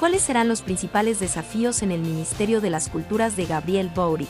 ¿Cuáles 0.00 0.22
serán 0.22 0.48
los 0.48 0.62
principales 0.62 1.20
desafíos 1.20 1.80
en 1.80 1.92
el 1.92 2.00
Ministerio 2.00 2.60
de 2.60 2.70
las 2.70 2.88
Culturas 2.88 3.36
de 3.36 3.46
Gabriel 3.46 3.88
Boric? 3.94 4.28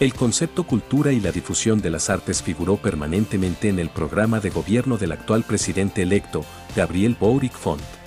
El 0.00 0.14
concepto 0.14 0.64
cultura 0.64 1.12
y 1.12 1.20
la 1.20 1.30
difusión 1.30 1.80
de 1.80 1.90
las 1.90 2.10
artes 2.10 2.42
figuró 2.42 2.76
permanentemente 2.76 3.68
en 3.68 3.78
el 3.78 3.88
programa 3.88 4.40
de 4.40 4.50
gobierno 4.50 4.98
del 4.98 5.12
actual 5.12 5.44
presidente 5.44 6.02
electo, 6.02 6.44
Gabriel 6.74 7.16
Boric 7.18 7.52
Font. 7.52 7.97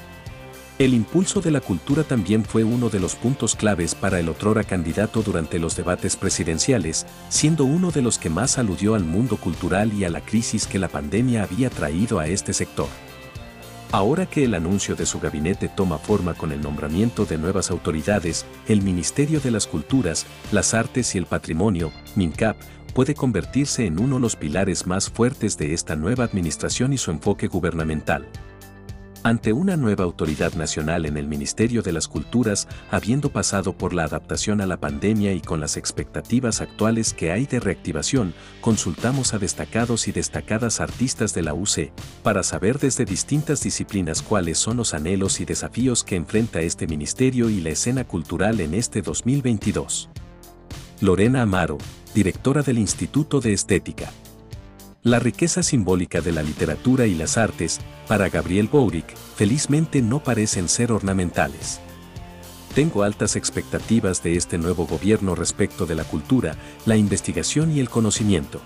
El 0.79 0.93
impulso 0.95 1.41
de 1.41 1.51
la 1.51 1.61
cultura 1.61 2.03
también 2.03 2.43
fue 2.43 2.63
uno 2.63 2.89
de 2.89 2.99
los 2.99 3.15
puntos 3.15 3.55
claves 3.55 3.93
para 3.93 4.19
el 4.19 4.29
otrora 4.29 4.63
candidato 4.63 5.21
durante 5.21 5.59
los 5.59 5.75
debates 5.75 6.15
presidenciales, 6.15 7.05
siendo 7.29 7.65
uno 7.65 7.91
de 7.91 8.01
los 8.01 8.17
que 8.17 8.29
más 8.29 8.57
aludió 8.57 8.95
al 8.95 9.03
mundo 9.03 9.37
cultural 9.37 9.93
y 9.93 10.05
a 10.05 10.09
la 10.09 10.21
crisis 10.21 10.65
que 10.65 10.79
la 10.79 10.87
pandemia 10.87 11.43
había 11.43 11.69
traído 11.69 12.19
a 12.19 12.27
este 12.27 12.53
sector. 12.53 12.87
Ahora 13.91 14.25
que 14.25 14.45
el 14.45 14.53
anuncio 14.53 14.95
de 14.95 15.05
su 15.05 15.19
gabinete 15.19 15.67
toma 15.67 15.97
forma 15.97 16.33
con 16.33 16.51
el 16.53 16.61
nombramiento 16.61 17.25
de 17.25 17.37
nuevas 17.37 17.69
autoridades, 17.69 18.45
el 18.67 18.81
Ministerio 18.81 19.41
de 19.41 19.51
las 19.51 19.67
Culturas, 19.67 20.25
las 20.51 20.73
Artes 20.73 21.13
y 21.13 21.17
el 21.17 21.25
Patrimonio, 21.25 21.91
MINCAP, 22.15 22.55
puede 22.95 23.13
convertirse 23.13 23.85
en 23.85 23.99
uno 23.99 24.15
de 24.15 24.21
los 24.21 24.37
pilares 24.37 24.87
más 24.87 25.09
fuertes 25.09 25.57
de 25.57 25.73
esta 25.73 25.95
nueva 25.97 26.23
administración 26.23 26.93
y 26.93 26.97
su 26.97 27.11
enfoque 27.11 27.47
gubernamental 27.47 28.27
ante 29.23 29.53
una 29.53 29.77
nueva 29.77 30.03
autoridad 30.03 30.53
nacional 30.53 31.05
en 31.05 31.17
el 31.17 31.27
Ministerio 31.27 31.81
de 31.81 31.91
las 31.91 32.07
Culturas, 32.07 32.67
habiendo 32.89 33.31
pasado 33.31 33.73
por 33.73 33.93
la 33.93 34.05
adaptación 34.05 34.61
a 34.61 34.65
la 34.65 34.79
pandemia 34.79 35.33
y 35.33 35.41
con 35.41 35.59
las 35.59 35.77
expectativas 35.77 36.61
actuales 36.61 37.13
que 37.13 37.31
hay 37.31 37.45
de 37.45 37.59
reactivación, 37.59 38.33
consultamos 38.61 39.33
a 39.33 39.39
destacados 39.39 40.07
y 40.07 40.11
destacadas 40.11 40.81
artistas 40.81 41.33
de 41.33 41.43
la 41.43 41.53
UC, 41.53 41.91
para 42.23 42.43
saber 42.43 42.79
desde 42.79 43.05
distintas 43.05 43.61
disciplinas 43.61 44.21
cuáles 44.21 44.57
son 44.57 44.77
los 44.77 44.93
anhelos 44.93 45.39
y 45.39 45.45
desafíos 45.45 46.03
que 46.03 46.15
enfrenta 46.15 46.61
este 46.61 46.87
ministerio 46.87 47.49
y 47.49 47.61
la 47.61 47.69
escena 47.69 48.05
cultural 48.05 48.59
en 48.59 48.73
este 48.73 49.01
2022. 49.01 50.09
Lorena 50.99 51.43
Amaro, 51.43 51.77
directora 52.13 52.61
del 52.61 52.77
Instituto 52.77 53.39
de 53.39 53.53
Estética. 53.53 54.11
La 55.03 55.17
riqueza 55.17 55.63
simbólica 55.63 56.21
de 56.21 56.31
la 56.31 56.43
literatura 56.43 57.07
y 57.07 57.15
las 57.15 57.35
artes, 57.35 57.79
para 58.07 58.29
Gabriel 58.29 58.67
Boric, 58.67 59.15
felizmente 59.35 59.99
no 60.03 60.21
parecen 60.21 60.69
ser 60.69 60.91
ornamentales. 60.91 61.79
Tengo 62.75 63.01
altas 63.01 63.35
expectativas 63.35 64.21
de 64.21 64.35
este 64.35 64.59
nuevo 64.59 64.85
gobierno 64.85 65.33
respecto 65.33 65.87
de 65.87 65.95
la 65.95 66.03
cultura, 66.03 66.55
la 66.85 66.97
investigación 66.97 67.71
y 67.71 67.79
el 67.79 67.89
conocimiento 67.89 68.61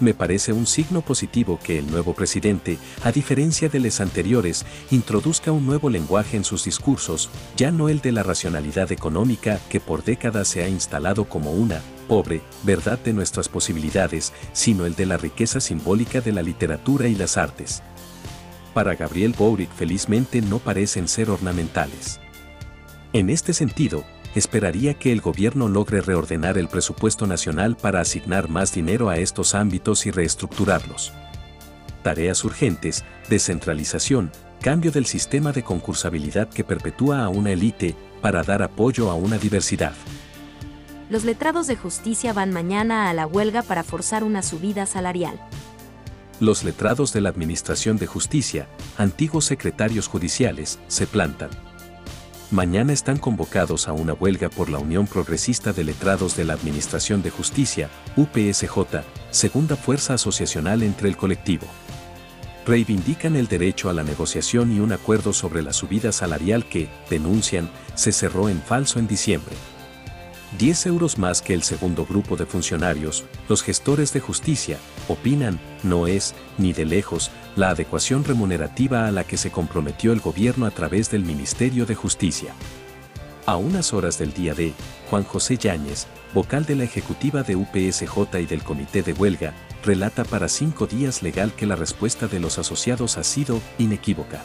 me 0.00 0.14
parece 0.14 0.52
un 0.52 0.66
signo 0.66 1.00
positivo 1.00 1.58
que 1.62 1.78
el 1.78 1.90
nuevo 1.90 2.14
presidente, 2.14 2.78
a 3.02 3.12
diferencia 3.12 3.68
de 3.68 3.80
los 3.80 4.00
anteriores, 4.00 4.64
introduzca 4.90 5.52
un 5.52 5.66
nuevo 5.66 5.90
lenguaje 5.90 6.36
en 6.36 6.44
sus 6.44 6.64
discursos, 6.64 7.30
ya 7.56 7.70
no 7.70 7.88
el 7.88 8.00
de 8.00 8.12
la 8.12 8.22
racionalidad 8.22 8.92
económica 8.92 9.60
que 9.70 9.80
por 9.80 10.04
décadas 10.04 10.48
se 10.48 10.62
ha 10.62 10.68
instalado 10.68 11.24
como 11.24 11.52
una, 11.52 11.80
pobre, 12.06 12.42
verdad 12.62 12.98
de 12.98 13.12
nuestras 13.12 13.48
posibilidades, 13.48 14.32
sino 14.52 14.86
el 14.86 14.94
de 14.94 15.06
la 15.06 15.16
riqueza 15.16 15.60
simbólica 15.60 16.20
de 16.20 16.32
la 16.32 16.42
literatura 16.42 17.08
y 17.08 17.14
las 17.14 17.36
artes. 17.36 17.82
Para 18.74 18.94
Gabriel 18.94 19.34
Boric 19.36 19.70
felizmente 19.70 20.40
no 20.42 20.58
parecen 20.58 21.08
ser 21.08 21.30
ornamentales. 21.30 22.20
En 23.12 23.30
este 23.30 23.52
sentido, 23.52 24.04
esperaría 24.34 24.94
que 24.94 25.12
el 25.12 25.20
gobierno 25.20 25.68
logre 25.68 26.02
reordenar 26.02 26.58
el 26.58 26.68
presupuesto 26.68 27.26
nacional 27.26 27.76
para 27.76 28.00
asignar 28.00 28.48
más 28.48 28.74
dinero 28.74 29.08
a 29.08 29.16
estos 29.16 29.54
ámbitos 29.54 30.04
y 30.04 30.10
reestructurarlos. 30.10 31.12
Tareas 32.02 32.44
urgentes, 32.44 33.04
descentralización, 33.30 34.30
cambio 34.60 34.92
del 34.92 35.06
sistema 35.06 35.52
de 35.52 35.62
concursabilidad 35.62 36.48
que 36.48 36.64
perpetúa 36.64 37.24
a 37.24 37.28
una 37.28 37.52
élite 37.52 37.94
para 38.20 38.42
dar 38.42 38.62
apoyo 38.62 39.10
a 39.10 39.14
una 39.14 39.38
diversidad. 39.38 39.94
Los 41.08 41.24
letrados 41.24 41.66
de 41.66 41.76
justicia 41.76 42.32
van 42.32 42.52
mañana 42.52 43.08
a 43.08 43.14
la 43.14 43.26
huelga 43.26 43.62
para 43.62 43.84
forzar 43.84 44.24
una 44.24 44.42
subida 44.42 44.86
salarial. 44.86 45.40
Los 46.40 46.64
letrados 46.64 47.12
de 47.12 47.20
la 47.20 47.28
Administración 47.28 47.96
de 47.96 48.06
Justicia, 48.06 48.68
antiguos 48.98 49.44
secretarios 49.44 50.08
judiciales, 50.08 50.78
se 50.88 51.06
plantan 51.06 51.50
mañana 52.50 52.92
están 52.92 53.18
convocados 53.18 53.88
a 53.88 53.92
una 53.92 54.12
huelga 54.12 54.48
por 54.48 54.68
la 54.68 54.78
Unión 54.78 55.06
Progresista 55.06 55.72
de 55.72 55.84
Letrados 55.84 56.36
de 56.36 56.44
la 56.44 56.52
Administración 56.52 57.22
de 57.22 57.30
Justicia, 57.30 57.90
UPSJ, 58.16 59.02
segunda 59.30 59.76
fuerza 59.76 60.14
asociacional 60.14 60.82
entre 60.82 61.08
el 61.08 61.16
colectivo. 61.16 61.66
Reivindican 62.64 63.36
el 63.36 63.48
derecho 63.48 63.90
a 63.90 63.92
la 63.92 64.02
negociación 64.02 64.72
y 64.72 64.80
un 64.80 64.92
acuerdo 64.92 65.32
sobre 65.32 65.62
la 65.62 65.72
subida 65.72 66.12
salarial 66.12 66.68
que, 66.68 66.88
denuncian, 67.10 67.70
se 67.94 68.12
cerró 68.12 68.48
en 68.48 68.60
falso 68.60 68.98
en 68.98 69.06
diciembre. 69.06 69.54
10 70.58 70.86
euros 70.86 71.18
más 71.18 71.42
que 71.42 71.54
el 71.54 71.62
segundo 71.62 72.06
grupo 72.06 72.36
de 72.36 72.46
funcionarios, 72.46 73.24
los 73.48 73.62
gestores 73.62 74.12
de 74.12 74.20
justicia, 74.20 74.78
opinan, 75.08 75.60
no 75.82 76.06
es, 76.06 76.34
ni 76.56 76.72
de 76.72 76.84
lejos, 76.84 77.30
la 77.56 77.70
adecuación 77.70 78.24
remunerativa 78.24 79.06
a 79.06 79.10
la 79.10 79.24
que 79.24 79.36
se 79.36 79.50
comprometió 79.50 80.12
el 80.12 80.20
gobierno 80.20 80.64
a 80.64 80.70
través 80.70 81.10
del 81.10 81.24
Ministerio 81.24 81.84
de 81.84 81.94
Justicia. 81.94 82.54
A 83.44 83.56
unas 83.56 83.92
horas 83.92 84.18
del 84.18 84.32
día 84.32 84.54
de, 84.54 84.72
Juan 85.10 85.24
José 85.24 85.56
Yáñez, 85.56 86.06
vocal 86.32 86.64
de 86.64 86.76
la 86.76 86.84
ejecutiva 86.84 87.42
de 87.42 87.56
UPSJ 87.56 88.40
y 88.40 88.46
del 88.46 88.62
Comité 88.62 89.02
de 89.02 89.12
Huelga, 89.12 89.52
relata 89.84 90.24
para 90.24 90.48
cinco 90.48 90.86
días 90.86 91.22
legal 91.22 91.52
que 91.52 91.66
la 91.66 91.76
respuesta 91.76 92.28
de 92.28 92.40
los 92.40 92.58
asociados 92.58 93.18
ha 93.18 93.24
sido 93.24 93.60
inequívoca. 93.78 94.42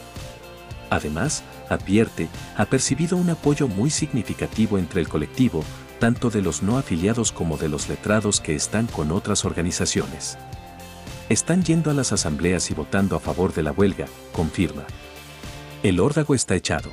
Además, 0.92 1.44
advierte, 1.70 2.28
ha 2.58 2.66
percibido 2.66 3.18
un 3.18 3.30
apoyo 3.30 3.68
muy 3.68 3.90
significativo 3.90 4.78
entre 4.78 5.00
el 5.00 5.08
colectivo, 5.08 5.64
tanto 6.02 6.32
de 6.32 6.42
los 6.42 6.64
no 6.64 6.80
afiliados 6.80 7.32
como 7.32 7.58
de 7.58 7.70
los 7.70 7.88
letrados 7.88 8.42
que 8.42 8.56
están 8.56 8.88
con 8.88 9.12
otras 9.12 9.46
organizaciones. 9.46 10.36
Están 11.30 11.64
yendo 11.64 11.92
a 11.92 11.94
las 11.94 12.12
asambleas 12.12 12.72
y 12.72 12.74
votando 12.74 13.16
a 13.16 13.20
favor 13.20 13.54
de 13.54 13.62
la 13.62 13.72
huelga, 13.72 14.08
confirma. 14.34 14.84
El 15.84 16.00
órdago 16.00 16.34
está 16.34 16.56
echado. 16.56 16.90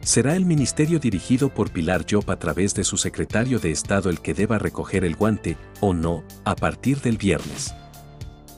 Será 0.00 0.34
el 0.34 0.46
ministerio 0.46 0.98
dirigido 0.98 1.50
por 1.50 1.70
Pilar 1.70 2.06
Job 2.10 2.30
a 2.30 2.38
través 2.38 2.74
de 2.74 2.84
su 2.84 2.96
secretario 2.96 3.58
de 3.58 3.70
Estado 3.70 4.08
el 4.08 4.20
que 4.20 4.32
deba 4.32 4.58
recoger 4.58 5.04
el 5.04 5.14
guante, 5.14 5.58
o 5.80 5.92
no, 5.92 6.24
a 6.46 6.56
partir 6.56 7.02
del 7.02 7.18
viernes. 7.18 7.74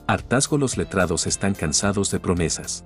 Hartazgo 0.07 0.57
los 0.57 0.77
letrados 0.77 1.27
están 1.27 1.53
cansados 1.53 2.11
de 2.11 2.21
promesas. 2.21 2.85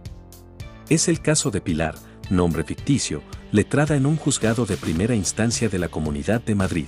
Es 0.89 1.07
el 1.07 1.21
caso 1.21 1.51
de 1.51 1.61
Pilar, 1.61 1.93
nombre 2.29 2.63
ficticio, 2.63 3.21
letrada 3.51 3.95
en 3.95 4.05
un 4.05 4.17
juzgado 4.17 4.65
de 4.65 4.77
primera 4.77 5.15
instancia 5.15 5.69
de 5.69 5.79
la 5.79 5.87
Comunidad 5.87 6.41
de 6.41 6.55
Madrid. 6.55 6.87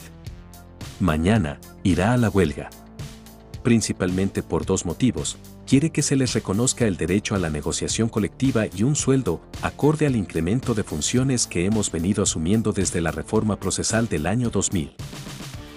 Mañana, 0.99 1.59
irá 1.83 2.13
a 2.13 2.17
la 2.17 2.29
huelga. 2.29 2.69
Principalmente 3.63 4.43
por 4.43 4.65
dos 4.65 4.85
motivos, 4.85 5.37
quiere 5.65 5.89
que 5.89 6.01
se 6.01 6.15
les 6.15 6.33
reconozca 6.33 6.85
el 6.85 6.97
derecho 6.97 7.35
a 7.35 7.39
la 7.39 7.49
negociación 7.49 8.09
colectiva 8.09 8.65
y 8.67 8.83
un 8.83 8.95
sueldo, 8.95 9.41
acorde 9.61 10.05
al 10.05 10.15
incremento 10.15 10.73
de 10.73 10.83
funciones 10.83 11.47
que 11.47 11.65
hemos 11.65 11.91
venido 11.91 12.23
asumiendo 12.23 12.71
desde 12.71 13.01
la 13.01 13.11
reforma 13.11 13.59
procesal 13.59 14.07
del 14.07 14.27
año 14.27 14.49
2000. 14.49 14.95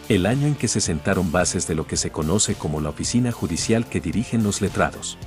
El 0.09 0.27
año 0.27 0.47
en 0.47 0.55
que 0.55 0.69
se 0.69 0.81
sentaron 0.81 1.33
bases 1.33 1.67
de 1.67 1.75
lo 1.75 1.87
que 1.87 1.97
se 1.97 2.11
conoce 2.11 2.55
como 2.55 2.81
la 2.81 2.91
oficina 2.91 3.33
judicial 3.33 3.87
que 3.87 4.01
dirigen 4.01 4.43
los 4.43 4.61
letrados. 4.61 5.19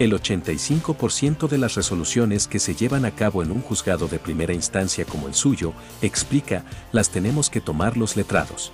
El 0.00 0.12
85% 0.12 1.46
de 1.46 1.56
las 1.56 1.76
resoluciones 1.76 2.48
que 2.48 2.58
se 2.58 2.74
llevan 2.74 3.04
a 3.04 3.12
cabo 3.12 3.44
en 3.44 3.52
un 3.52 3.60
juzgado 3.60 4.08
de 4.08 4.18
primera 4.18 4.52
instancia 4.52 5.04
como 5.04 5.28
el 5.28 5.34
suyo, 5.34 5.72
explica, 6.02 6.64
las 6.90 7.10
tenemos 7.10 7.48
que 7.48 7.60
tomar 7.60 7.96
los 7.96 8.16
letrados. 8.16 8.72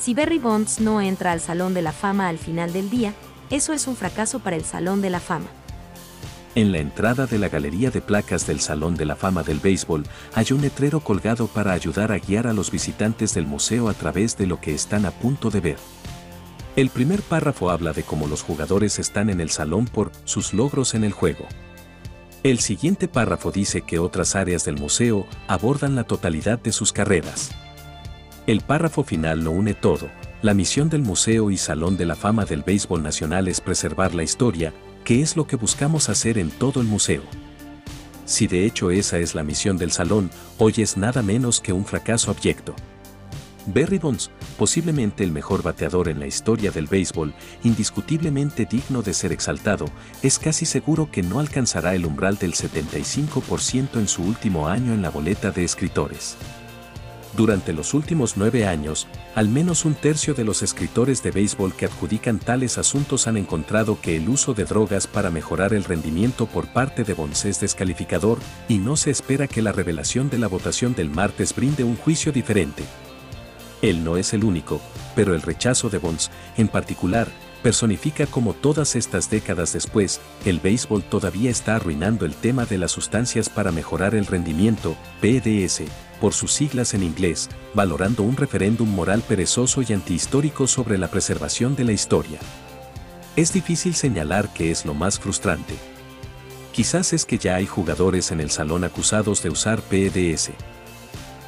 Si 0.00 0.14
Barry 0.14 0.38
Bonds 0.38 0.80
no 0.80 1.00
entra 1.00 1.30
al 1.30 1.40
Salón 1.40 1.72
de 1.72 1.82
la 1.82 1.92
Fama 1.92 2.28
al 2.28 2.38
final 2.38 2.72
del 2.72 2.90
día, 2.90 3.14
eso 3.50 3.72
es 3.72 3.86
un 3.86 3.94
fracaso 3.94 4.40
para 4.40 4.56
el 4.56 4.64
Salón 4.64 5.02
de 5.02 5.10
la 5.10 5.20
Fama. 5.20 5.46
En 6.56 6.72
la 6.72 6.78
entrada 6.78 7.26
de 7.26 7.38
la 7.38 7.48
galería 7.48 7.92
de 7.92 8.00
placas 8.00 8.44
del 8.44 8.58
Salón 8.58 8.96
de 8.96 9.04
la 9.04 9.14
Fama 9.14 9.44
del 9.44 9.60
Béisbol 9.60 10.04
hay 10.34 10.46
un 10.50 10.62
letrero 10.62 10.98
colgado 10.98 11.46
para 11.46 11.72
ayudar 11.72 12.10
a 12.10 12.18
guiar 12.18 12.48
a 12.48 12.52
los 12.52 12.72
visitantes 12.72 13.34
del 13.34 13.46
museo 13.46 13.88
a 13.88 13.94
través 13.94 14.36
de 14.36 14.46
lo 14.48 14.60
que 14.60 14.74
están 14.74 15.06
a 15.06 15.12
punto 15.12 15.50
de 15.50 15.60
ver. 15.60 15.76
El 16.78 16.90
primer 16.90 17.22
párrafo 17.22 17.70
habla 17.70 17.92
de 17.92 18.04
cómo 18.04 18.28
los 18.28 18.42
jugadores 18.42 19.00
están 19.00 19.30
en 19.30 19.40
el 19.40 19.50
salón 19.50 19.86
por 19.86 20.12
sus 20.22 20.54
logros 20.54 20.94
en 20.94 21.02
el 21.02 21.10
juego. 21.10 21.44
El 22.44 22.60
siguiente 22.60 23.08
párrafo 23.08 23.50
dice 23.50 23.80
que 23.80 23.98
otras 23.98 24.36
áreas 24.36 24.64
del 24.64 24.76
museo 24.76 25.26
abordan 25.48 25.96
la 25.96 26.04
totalidad 26.04 26.60
de 26.60 26.70
sus 26.70 26.92
carreras. 26.92 27.50
El 28.46 28.60
párrafo 28.60 29.02
final 29.02 29.42
lo 29.42 29.50
une 29.50 29.74
todo. 29.74 30.08
La 30.40 30.54
misión 30.54 30.88
del 30.88 31.02
Museo 31.02 31.50
y 31.50 31.56
Salón 31.56 31.96
de 31.96 32.06
la 32.06 32.14
Fama 32.14 32.44
del 32.44 32.62
Béisbol 32.62 33.02
Nacional 33.02 33.48
es 33.48 33.60
preservar 33.60 34.14
la 34.14 34.22
historia, 34.22 34.72
que 35.02 35.20
es 35.20 35.36
lo 35.36 35.48
que 35.48 35.56
buscamos 35.56 36.08
hacer 36.08 36.38
en 36.38 36.48
todo 36.48 36.80
el 36.80 36.86
museo. 36.86 37.22
si 38.24 38.46
de 38.46 38.64
hecho 38.66 38.92
esa 38.92 39.18
es 39.18 39.34
la 39.34 39.42
misión 39.42 39.78
del 39.78 39.90
salón, 39.90 40.30
hoy 40.58 40.74
es 40.76 40.96
nada 40.96 41.22
menos 41.22 41.60
que 41.60 41.72
un 41.72 41.84
fracaso 41.84 42.30
abyecto. 42.30 42.76
Barry 43.74 43.98
Bonds, 43.98 44.30
posiblemente 44.56 45.22
el 45.24 45.30
mejor 45.30 45.62
bateador 45.62 46.08
en 46.08 46.18
la 46.18 46.26
historia 46.26 46.70
del 46.70 46.86
béisbol, 46.86 47.34
indiscutiblemente 47.64 48.64
digno 48.64 49.02
de 49.02 49.12
ser 49.12 49.30
exaltado, 49.30 49.84
es 50.22 50.38
casi 50.38 50.64
seguro 50.64 51.10
que 51.10 51.22
no 51.22 51.38
alcanzará 51.38 51.94
el 51.94 52.06
umbral 52.06 52.38
del 52.38 52.54
75% 52.54 53.98
en 53.98 54.08
su 54.08 54.22
último 54.22 54.68
año 54.68 54.94
en 54.94 55.02
la 55.02 55.10
boleta 55.10 55.50
de 55.50 55.64
escritores. 55.64 56.36
Durante 57.36 57.74
los 57.74 57.92
últimos 57.92 58.38
nueve 58.38 58.66
años, 58.66 59.06
al 59.34 59.50
menos 59.50 59.84
un 59.84 59.94
tercio 59.94 60.32
de 60.32 60.44
los 60.44 60.62
escritores 60.62 61.22
de 61.22 61.30
béisbol 61.30 61.74
que 61.74 61.84
adjudican 61.84 62.38
tales 62.38 62.78
asuntos 62.78 63.28
han 63.28 63.36
encontrado 63.36 64.00
que 64.00 64.16
el 64.16 64.30
uso 64.30 64.54
de 64.54 64.64
drogas 64.64 65.06
para 65.06 65.30
mejorar 65.30 65.74
el 65.74 65.84
rendimiento 65.84 66.46
por 66.46 66.68
parte 66.68 67.04
de 67.04 67.12
Bonds 67.12 67.44
es 67.44 67.60
descalificador 67.60 68.38
y 68.66 68.78
no 68.78 68.96
se 68.96 69.10
espera 69.10 69.46
que 69.46 69.60
la 69.60 69.72
revelación 69.72 70.30
de 70.30 70.38
la 70.38 70.48
votación 70.48 70.94
del 70.94 71.10
martes 71.10 71.54
brinde 71.54 71.84
un 71.84 71.96
juicio 71.96 72.32
diferente. 72.32 72.82
Él 73.82 74.04
no 74.04 74.16
es 74.16 74.32
el 74.32 74.44
único, 74.44 74.80
pero 75.14 75.34
el 75.34 75.42
rechazo 75.42 75.88
de 75.88 75.98
Bonds, 75.98 76.30
en 76.56 76.68
particular, 76.68 77.28
personifica 77.62 78.26
como 78.26 78.54
todas 78.54 78.96
estas 78.96 79.30
décadas 79.30 79.72
después, 79.72 80.20
el 80.44 80.60
béisbol 80.60 81.02
todavía 81.02 81.50
está 81.50 81.76
arruinando 81.76 82.24
el 82.24 82.34
tema 82.34 82.66
de 82.66 82.78
las 82.78 82.92
sustancias 82.92 83.48
para 83.48 83.72
mejorar 83.72 84.14
el 84.14 84.26
rendimiento, 84.26 84.96
PDS, 85.20 85.82
por 86.20 86.34
sus 86.34 86.52
siglas 86.52 86.94
en 86.94 87.02
inglés, 87.02 87.48
valorando 87.74 88.22
un 88.22 88.36
referéndum 88.36 88.88
moral 88.88 89.22
perezoso 89.26 89.82
y 89.82 89.92
antihistórico 89.92 90.66
sobre 90.66 90.98
la 90.98 91.08
preservación 91.08 91.76
de 91.76 91.84
la 91.84 91.92
historia. 91.92 92.38
Es 93.36 93.52
difícil 93.52 93.94
señalar 93.94 94.52
que 94.52 94.70
es 94.70 94.84
lo 94.84 94.94
más 94.94 95.18
frustrante. 95.20 95.74
Quizás 96.72 97.12
es 97.12 97.24
que 97.24 97.38
ya 97.38 97.56
hay 97.56 97.66
jugadores 97.66 98.30
en 98.30 98.40
el 98.40 98.50
salón 98.50 98.84
acusados 98.84 99.42
de 99.42 99.50
usar 99.50 99.80
PDS. 99.80 100.50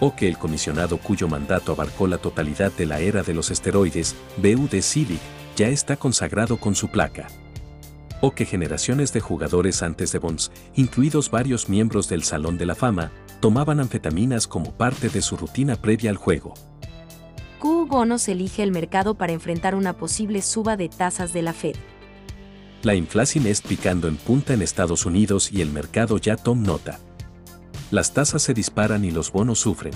O 0.01 0.17
que 0.17 0.27
el 0.27 0.39
comisionado 0.39 0.99
cuyo 0.99 1.29
mandato 1.29 1.73
abarcó 1.73 2.07
la 2.07 2.19
totalidad 2.19 2.73
de 2.73 2.87
la 2.87 3.01
era 3.01 3.23
de 3.23 3.35
los 3.35 3.51
esteroides, 3.51 4.17
BUD 4.39 4.81
Silic, 4.81 5.21
ya 5.57 5.69
está 5.69 5.97
consagrado 5.97 6.57
con 6.57 6.75
su 6.75 6.89
placa. 6.89 7.29
O 8.23 8.33
que 8.33 8.47
generaciones 8.47 9.13
de 9.13 9.21
jugadores 9.21 9.83
antes 9.83 10.13
de 10.13 10.19
Bonds, 10.19 10.51
incluidos 10.75 11.31
varios 11.31 11.69
miembros 11.69 12.09
del 12.09 12.23
Salón 12.23 12.57
de 12.57 12.67
la 12.67 12.75
Fama, 12.75 13.13
tomaban 13.41 13.79
anfetaminas 13.79 14.47
como 14.47 14.73
parte 14.73 15.09
de 15.11 15.23
su 15.23 15.37
rutina 15.37 15.77
previa 15.77 16.11
al 16.11 16.17
juego. 16.17 16.55
Q 17.59 17.87
Bonos 17.87 18.27
elige 18.29 18.63
el 18.63 18.73
mercado 18.73 19.15
para 19.15 19.33
enfrentar 19.33 19.75
una 19.75 19.95
posible 19.95 20.41
suba 20.41 20.79
de 20.79 20.89
tasas 20.89 21.35
de 21.35 21.43
la 21.43 21.53
Fed. 21.53 21.77
La 22.83 22.95
inflación 22.95 23.47
es 23.47 23.61
picando 23.61 24.09
en 24.09 24.17
punta 24.17 24.55
en 24.55 24.63
Estados 24.63 25.05
Unidos 25.05 25.53
y 25.53 25.61
el 25.61 25.71
mercado 25.71 26.17
ya 26.17 26.37
toma 26.37 26.67
nota. 26.67 26.99
Las 27.91 28.15
tasas 28.15 28.43
se 28.43 28.55
disparan 28.55 29.05
y 29.05 29.11
los 29.11 29.33
bonos 29.33 29.59
sufren. 29.59 29.93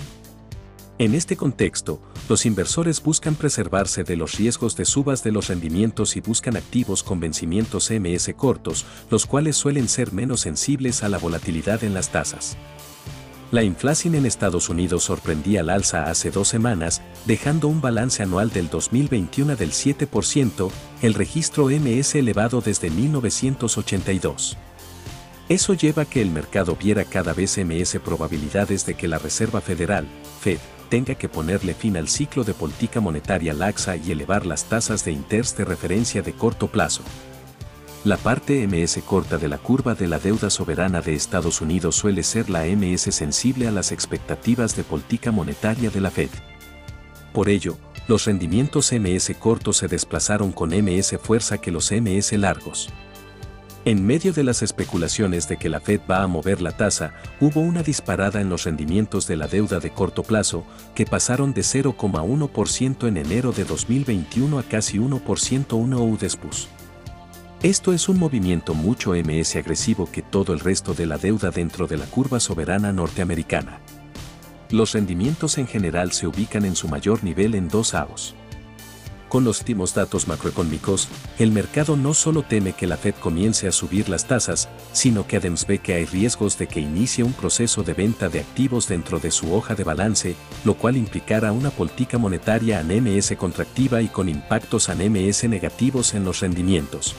En 0.97 1.13
este 1.13 1.37
contexto, 1.37 2.01
los 2.29 2.45
inversores 2.45 3.01
buscan 3.01 3.35
preservarse 3.35 4.03
de 4.03 4.15
los 4.15 4.35
riesgos 4.35 4.75
de 4.75 4.85
subas 4.85 5.23
de 5.23 5.31
los 5.31 5.47
rendimientos 5.47 6.15
y 6.15 6.21
buscan 6.21 6.57
activos 6.57 7.03
con 7.03 7.19
vencimientos 7.19 7.91
MS 7.91 8.33
cortos, 8.35 8.85
los 9.09 9.25
cuales 9.25 9.55
suelen 9.55 9.87
ser 9.87 10.13
menos 10.13 10.41
sensibles 10.41 11.03
a 11.03 11.09
la 11.09 11.17
volatilidad 11.17 11.83
en 11.83 11.93
las 11.93 12.09
tasas. 12.09 12.57
La 13.51 13.63
inflación 13.63 14.15
en 14.15 14.25
Estados 14.25 14.69
Unidos 14.69 15.03
sorprendía 15.03 15.61
al 15.61 15.69
alza 15.69 16.09
hace 16.09 16.31
dos 16.31 16.47
semanas, 16.47 17.01
dejando 17.25 17.67
un 17.67 17.79
balance 17.79 18.23
anual 18.23 18.49
del 18.49 18.69
2021 18.69 19.55
del 19.55 19.71
7%, 19.71 20.71
el 21.01 21.13
registro 21.13 21.67
MS 21.67 22.15
elevado 22.15 22.59
desde 22.59 22.89
1982. 22.89 24.57
Eso 25.47 25.75
lleva 25.75 26.03
a 26.03 26.05
que 26.05 26.21
el 26.21 26.31
mercado 26.31 26.75
viera 26.75 27.05
cada 27.05 27.33
vez 27.33 27.57
MS 27.57 27.99
probabilidades 28.03 28.85
de 28.85 28.95
que 28.95 29.07
la 29.07 29.19
Reserva 29.19 29.61
Federal, 29.61 30.07
Fed, 30.41 30.57
tenga 30.89 31.15
que 31.15 31.29
ponerle 31.29 31.75
fin 31.75 31.97
al 31.97 32.07
ciclo 32.07 32.43
de 32.43 32.53
política 32.53 32.99
monetaria 32.99 33.53
laxa 33.53 33.95
y 33.95 34.11
elevar 34.11 34.45
las 34.45 34.65
tasas 34.65 35.05
de 35.05 35.11
interés 35.11 35.55
de 35.55 35.65
referencia 35.65 36.23
de 36.23 36.33
corto 36.33 36.67
plazo. 36.67 37.03
La 38.03 38.17
parte 38.17 38.67
MS 38.67 38.99
corta 39.05 39.37
de 39.37 39.47
la 39.47 39.57
curva 39.57 39.95
de 39.95 40.07
la 40.07 40.19
deuda 40.19 40.49
soberana 40.49 41.01
de 41.01 41.13
Estados 41.13 41.61
Unidos 41.61 41.95
suele 41.95 42.23
ser 42.23 42.49
la 42.49 42.65
MS 42.65 43.13
sensible 43.13 43.67
a 43.67 43.71
las 43.71 43.91
expectativas 43.91 44.75
de 44.75 44.83
política 44.83 45.31
monetaria 45.31 45.89
de 45.89 46.01
la 46.01 46.11
Fed. 46.11 46.29
Por 47.33 47.49
ello, 47.49 47.77
los 48.07 48.25
rendimientos 48.25 48.91
MS 48.91 49.31
cortos 49.39 49.77
se 49.77 49.87
desplazaron 49.87 50.51
con 50.51 50.69
MS 50.69 51.17
fuerza 51.21 51.57
que 51.59 51.71
los 51.71 51.91
MS 51.91 52.33
largos. 52.33 52.89
En 53.85 54.03
medio 54.03 54.33
de 54.33 54.43
las 54.43 54.63
especulaciones 54.63 55.47
de 55.47 55.57
que 55.57 55.69
la 55.69 55.79
Fed 55.79 56.01
va 56.09 56.23
a 56.23 56.27
mover 56.27 56.59
la 56.59 56.71
tasa, 56.71 57.13
hubo 57.39 57.61
una 57.61 57.83
disparada 57.83 58.41
en 58.41 58.49
los 58.49 58.63
rendimientos 58.63 59.27
de 59.27 59.37
la 59.37 59.45
deuda 59.45 59.79
de 59.79 59.91
corto 59.91 60.23
plazo, 60.23 60.65
que 60.95 61.05
pasaron 61.05 61.53
de 61.53 61.61
0,1% 61.61 63.07
en 63.07 63.17
enero 63.17 63.51
de 63.51 63.63
2021 63.63 64.57
a 64.57 64.63
casi 64.63 64.97
1% 64.97 65.73
una 65.73 65.97
U 65.97 66.17
después. 66.17 66.67
Esto 67.61 67.93
es 67.93 68.09
un 68.09 68.17
movimiento 68.17 68.73
mucho 68.73 69.11
MS 69.11 69.57
agresivo 69.57 70.09
que 70.11 70.23
todo 70.23 70.53
el 70.53 70.61
resto 70.61 70.95
de 70.95 71.05
la 71.05 71.19
deuda 71.19 71.51
dentro 71.51 71.85
de 71.85 71.97
la 71.97 72.05
curva 72.05 72.39
soberana 72.39 72.91
norteamericana. 72.91 73.81
Los 74.71 74.93
rendimientos 74.93 75.59
en 75.59 75.67
general 75.67 76.11
se 76.11 76.25
ubican 76.25 76.65
en 76.65 76.75
su 76.75 76.87
mayor 76.87 77.23
nivel 77.23 77.53
en 77.53 77.67
dos 77.67 77.93
AOS. 77.93 78.33
Con 79.35 79.43
los 79.43 79.59
últimos 79.59 79.93
datos 79.93 80.29
macroeconómicos, 80.29 81.09
el 81.39 81.51
mercado 81.51 81.97
no 81.97 82.13
solo 82.13 82.43
teme 82.43 82.71
que 82.71 82.87
la 82.87 82.95
Fed 82.95 83.15
comience 83.15 83.67
a 83.67 83.73
subir 83.73 84.07
las 84.07 84.27
tasas, 84.29 84.69
sino 84.93 85.27
que 85.27 85.35
además 85.35 85.67
ve 85.67 85.79
que 85.79 85.93
hay 85.93 86.05
riesgos 86.05 86.57
de 86.57 86.67
que 86.67 86.79
inicie 86.79 87.21
un 87.21 87.33
proceso 87.33 87.83
de 87.83 87.93
venta 87.93 88.29
de 88.29 88.39
activos 88.39 88.87
dentro 88.87 89.19
de 89.19 89.31
su 89.31 89.53
hoja 89.53 89.75
de 89.75 89.83
balance, 89.83 90.37
lo 90.63 90.75
cual 90.75 90.95
implicará 90.95 91.51
una 91.51 91.69
política 91.69 92.17
monetaria 92.17 92.79
en 92.79 93.03
MS 93.03 93.35
contractiva 93.37 94.01
y 94.01 94.07
con 94.07 94.29
impactos 94.29 94.87
en 94.87 95.11
MS 95.11 95.49
negativos 95.49 96.13
en 96.13 96.23
los 96.23 96.39
rendimientos. 96.39 97.13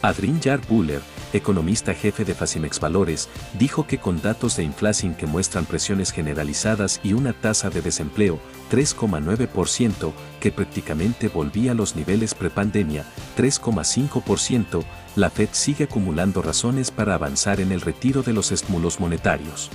Adrien 0.00 0.40
Jar 0.40 0.62
Buller, 0.66 1.02
economista 1.32 1.94
jefe 1.94 2.24
de 2.24 2.34
Facimex 2.34 2.80
Valores, 2.80 3.28
dijo 3.58 3.86
que 3.86 3.98
con 3.98 4.20
datos 4.20 4.56
de 4.56 4.64
inflación 4.64 5.14
que 5.14 5.26
muestran 5.26 5.64
presiones 5.64 6.12
generalizadas 6.12 7.00
y 7.02 7.12
una 7.12 7.32
tasa 7.32 7.70
de 7.70 7.82
desempleo, 7.82 8.38
3,9%, 8.70 10.12
que 10.40 10.52
prácticamente 10.52 11.28
volvía 11.28 11.72
a 11.72 11.74
los 11.74 11.96
niveles 11.96 12.34
prepandemia, 12.34 13.04
3,5%, 13.36 14.84
la 15.16 15.30
Fed 15.30 15.48
sigue 15.52 15.84
acumulando 15.84 16.42
razones 16.42 16.90
para 16.90 17.14
avanzar 17.14 17.60
en 17.60 17.72
el 17.72 17.80
retiro 17.80 18.22
de 18.22 18.32
los 18.32 18.52
estímulos 18.52 19.00
monetarios. 19.00 19.70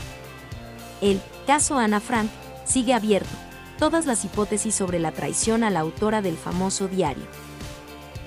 El 1.01 1.21
caso 1.45 1.77
Ana 1.77 1.99
Frank 1.99 2.29
sigue 2.65 2.93
abierto. 2.93 3.29
Todas 3.77 4.05
las 4.05 4.23
hipótesis 4.23 4.73
sobre 4.73 4.99
la 4.99 5.11
traición 5.11 5.63
a 5.63 5.69
la 5.69 5.81
autora 5.81 6.21
del 6.21 6.37
famoso 6.37 6.87
diario. 6.87 7.25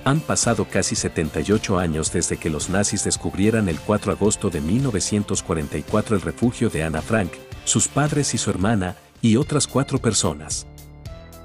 Han 0.07 0.21
pasado 0.21 0.69
casi 0.71 0.95
78 0.95 1.81
años 1.81 2.13
desde 2.13 2.37
que 2.37 2.49
los 2.49 2.71
nazis 2.71 3.03
descubrieran 3.03 3.69
el 3.69 3.81
4 3.81 4.13
de 4.13 4.17
agosto 4.17 4.51
de 4.51 4.61
1944 4.61 6.15
el 6.15 6.23
refugio 6.23 6.71
de 6.71 6.85
Ana 6.85 7.03
Frank, 7.03 7.33
sus 7.65 7.89
padres 7.89 8.33
y 8.33 8.39
su 8.39 8.51
hermana, 8.51 8.95
y 9.21 9.35
otras 9.35 9.67
cuatro 9.67 9.99
personas. 9.99 10.69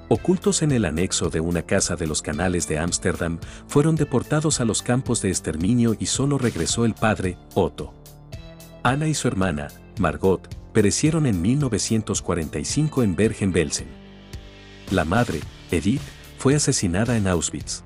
Ocultos 0.10 0.62
en 0.62 0.74
el 0.74 0.86
anexo 0.86 1.32
de 1.32 1.40
una 1.40 1.64
casa 1.64 1.96
de 1.96 2.06
los 2.06 2.22
canales 2.22 2.68
de 2.68 2.78
Ámsterdam, 2.78 3.40
fueron 3.66 3.96
deportados 3.96 4.62
a 4.62 4.66
los 4.66 4.84
campos 4.84 5.24
de 5.24 5.30
exterminio 5.30 5.96
y 6.00 6.06
solo 6.06 6.38
regresó 6.38 6.86
el 6.86 6.94
padre, 6.94 7.40
Otto. 7.56 7.96
Ana 8.84 9.08
y 9.08 9.16
su 9.16 9.28
hermana, 9.28 9.70
Margot, 10.00 10.56
perecieron 10.72 11.26
en 11.26 11.42
1945 11.42 13.02
en 13.02 13.16
Bergen-Belsen. 13.16 13.88
La 14.92 15.04
madre, 15.04 15.40
Edith, 15.72 16.04
fue 16.38 16.54
asesinada 16.54 17.18
en 17.18 17.26
Auschwitz. 17.26 17.84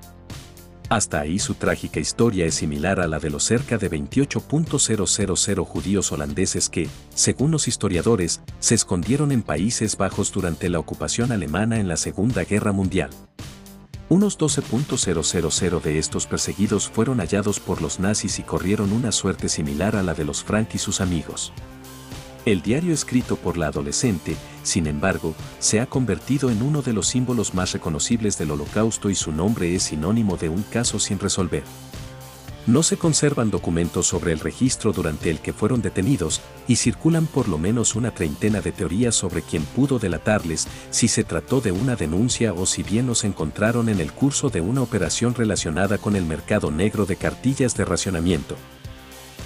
Hasta 0.88 1.18
ahí 1.18 1.40
su 1.40 1.54
trágica 1.54 1.98
historia 1.98 2.46
es 2.46 2.54
similar 2.54 3.00
a 3.00 3.08
la 3.08 3.18
de 3.18 3.28
los 3.28 3.42
cerca 3.42 3.76
de 3.76 3.90
28.000 3.90 5.64
judíos 5.64 6.12
holandeses 6.12 6.68
que, 6.68 6.88
según 7.12 7.50
los 7.50 7.66
historiadores, 7.66 8.40
se 8.60 8.76
escondieron 8.76 9.32
en 9.32 9.42
Países 9.42 9.96
Bajos 9.96 10.30
durante 10.30 10.68
la 10.68 10.78
ocupación 10.78 11.32
alemana 11.32 11.80
en 11.80 11.88
la 11.88 11.96
Segunda 11.96 12.44
Guerra 12.44 12.70
Mundial. 12.70 13.10
Unos 14.08 14.38
12.000 14.38 15.82
de 15.82 15.98
estos 15.98 16.28
perseguidos 16.28 16.88
fueron 16.88 17.18
hallados 17.18 17.58
por 17.58 17.82
los 17.82 17.98
nazis 17.98 18.38
y 18.38 18.44
corrieron 18.44 18.92
una 18.92 19.10
suerte 19.10 19.48
similar 19.48 19.96
a 19.96 20.04
la 20.04 20.14
de 20.14 20.24
los 20.24 20.44
Frank 20.44 20.68
y 20.74 20.78
sus 20.78 21.00
amigos. 21.00 21.52
El 22.46 22.62
diario 22.62 22.94
escrito 22.94 23.34
por 23.34 23.56
la 23.56 23.66
adolescente, 23.66 24.36
sin 24.62 24.86
embargo, 24.86 25.34
se 25.58 25.80
ha 25.80 25.86
convertido 25.86 26.48
en 26.48 26.62
uno 26.62 26.80
de 26.80 26.92
los 26.92 27.08
símbolos 27.08 27.54
más 27.54 27.72
reconocibles 27.72 28.38
del 28.38 28.52
holocausto 28.52 29.10
y 29.10 29.16
su 29.16 29.32
nombre 29.32 29.74
es 29.74 29.82
sinónimo 29.82 30.36
de 30.36 30.48
un 30.48 30.62
caso 30.62 31.00
sin 31.00 31.18
resolver. 31.18 31.64
No 32.68 32.84
se 32.84 32.96
conservan 32.96 33.50
documentos 33.50 34.06
sobre 34.06 34.30
el 34.30 34.38
registro 34.38 34.92
durante 34.92 35.28
el 35.28 35.40
que 35.40 35.52
fueron 35.52 35.82
detenidos 35.82 36.40
y 36.68 36.76
circulan 36.76 37.26
por 37.26 37.48
lo 37.48 37.58
menos 37.58 37.96
una 37.96 38.12
treintena 38.12 38.60
de 38.60 38.70
teorías 38.70 39.16
sobre 39.16 39.42
quién 39.42 39.64
pudo 39.64 39.98
delatarles, 39.98 40.68
si 40.90 41.08
se 41.08 41.24
trató 41.24 41.60
de 41.60 41.72
una 41.72 41.96
denuncia 41.96 42.52
o 42.52 42.64
si 42.64 42.84
bien 42.84 43.08
los 43.08 43.24
encontraron 43.24 43.88
en 43.88 43.98
el 43.98 44.12
curso 44.12 44.50
de 44.50 44.60
una 44.60 44.82
operación 44.82 45.34
relacionada 45.34 45.98
con 45.98 46.14
el 46.14 46.24
mercado 46.24 46.70
negro 46.70 47.06
de 47.06 47.16
cartillas 47.16 47.76
de 47.76 47.84
racionamiento. 47.84 48.54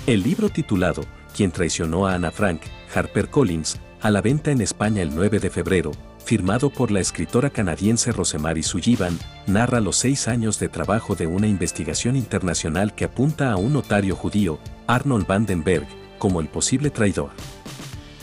El 0.06 0.22
libro 0.22 0.50
titulado 0.50 1.02
quien 1.34 1.50
traicionó 1.50 2.06
a 2.06 2.14
Ana 2.14 2.30
Frank, 2.30 2.62
HarperCollins, 2.94 3.78
a 4.00 4.10
la 4.10 4.20
venta 4.20 4.50
en 4.50 4.60
España 4.60 5.02
el 5.02 5.14
9 5.14 5.40
de 5.40 5.50
febrero, 5.50 5.92
firmado 6.24 6.70
por 6.70 6.90
la 6.90 7.00
escritora 7.00 7.50
canadiense 7.50 8.12
Rosemary 8.12 8.62
Sullivan, 8.62 9.18
narra 9.46 9.80
los 9.80 9.96
seis 9.96 10.28
años 10.28 10.58
de 10.58 10.68
trabajo 10.68 11.14
de 11.14 11.26
una 11.26 11.46
investigación 11.46 12.16
internacional 12.16 12.94
que 12.94 13.04
apunta 13.04 13.50
a 13.50 13.56
un 13.56 13.72
notario 13.72 14.14
judío, 14.16 14.58
Arnold 14.86 15.26
Vandenberg, 15.26 15.86
como 16.18 16.40
el 16.40 16.48
posible 16.48 16.90
traidor. 16.90 17.30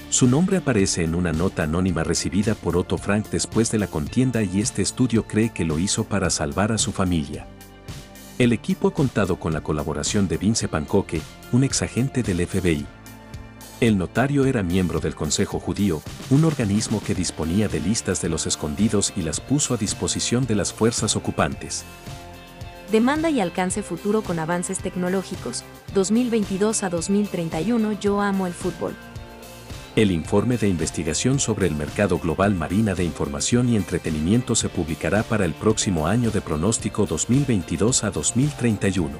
Su 0.10 0.28
nombre 0.28 0.58
aparece 0.58 1.04
en 1.04 1.16
una 1.16 1.34
nota 1.34 1.64
anónima 1.64 2.04
recibida 2.04 2.56
por 2.56 2.78
Otto 2.78 2.98
Frank 2.98 3.28
después 3.30 3.72
de 3.72 3.80
la 3.80 3.88
contienda 3.88 4.42
y 4.42 4.62
este 4.62 4.82
estudio 4.82 5.28
cree 5.28 5.50
que 5.50 5.66
lo 5.66 5.78
hizo 5.78 6.06
para 6.06 6.30
salvar 6.30 6.72
a 6.72 6.78
su 6.78 6.94
familia. 6.94 7.46
El 8.40 8.54
equipo 8.54 8.88
ha 8.88 8.94
contado 8.94 9.38
con 9.38 9.52
la 9.52 9.62
colaboración 9.62 10.28
de 10.28 10.38
Vince 10.38 10.68
Pancoque, 10.68 11.22
un 11.52 11.64
exagente 11.64 12.24
del 12.24 12.46
FBI. 12.48 12.86
El 13.80 14.00
notario 14.00 14.46
era 14.46 14.64
miembro 14.64 15.00
del 15.00 15.14
Consejo 15.14 15.60
Judío, 15.60 16.02
un 16.32 16.46
organismo 16.46 17.00
que 17.00 17.14
disponía 17.14 17.68
de 17.68 17.80
listas 17.80 18.20
de 18.24 18.28
los 18.28 18.48
escondidos 18.48 19.14
y 19.16 19.22
las 19.22 19.40
puso 19.40 19.76
a 19.76 19.78
disposición 19.78 20.48
de 20.48 20.56
las 20.56 20.74
fuerzas 20.74 21.16
ocupantes. 21.16 21.86
Demanda 22.92 23.30
y 23.30 23.40
alcance 23.40 23.84
futuro 23.84 24.24
con 24.24 24.40
avances 24.40 24.80
tecnológicos. 24.80 25.64
2022 25.94 26.82
a 26.82 26.90
2031 26.90 27.92
Yo 28.00 28.20
amo 28.20 28.48
el 28.48 28.54
fútbol. 28.54 28.96
El 29.96 30.10
informe 30.10 30.58
de 30.58 30.70
investigación 30.70 31.38
sobre 31.40 31.68
el 31.68 31.76
mercado 31.76 32.18
global 32.18 32.56
marina 32.56 32.96
de 32.96 33.04
información 33.04 33.70
y 33.70 33.76
entretenimiento 33.76 34.56
se 34.56 34.70
publicará 34.70 35.22
para 35.22 35.46
el 35.46 35.54
próximo 35.54 36.08
año 36.08 36.32
de 36.32 36.42
pronóstico 36.42 37.06
2022 37.06 38.04
a 38.04 38.10
2031. 38.10 39.12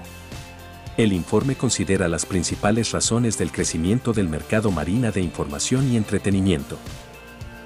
El 0.98 1.14
informe 1.14 1.56
considera 1.56 2.08
las 2.08 2.26
principales 2.26 2.92
razones 2.92 3.38
del 3.38 3.52
crecimiento 3.52 4.14
del 4.14 4.28
mercado 4.30 4.72
marina 4.72 5.12
de 5.12 5.22
información 5.22 5.92
y 5.92 5.96
entretenimiento. 5.96 6.80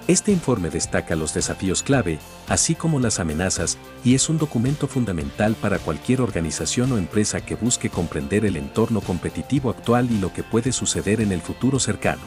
Este 0.10 0.34
informe 0.34 0.70
destaca 0.70 1.16
los 1.16 1.34
desafíos 1.34 1.82
clave, 1.82 2.20
así 2.50 2.76
como 2.76 3.00
las 3.00 3.22
amenazas, 3.22 3.78
y 4.04 4.16
es 4.16 4.28
un 4.28 4.38
documento 4.38 4.86
fundamental 4.90 5.56
para 5.56 5.80
cualquier 5.80 6.20
organización 6.20 6.92
o 6.92 6.98
empresa 6.98 7.40
que 7.40 7.56
busque 7.56 7.90
comprender 7.90 8.44
el 8.44 8.58
entorno 8.58 9.00
competitivo 9.00 9.70
actual 9.70 10.12
y 10.12 10.18
lo 10.18 10.34
que 10.34 10.44
puede 10.44 10.74
suceder 10.74 11.22
en 11.22 11.32
el 11.32 11.40
futuro 11.40 11.80
cercano. 11.80 12.22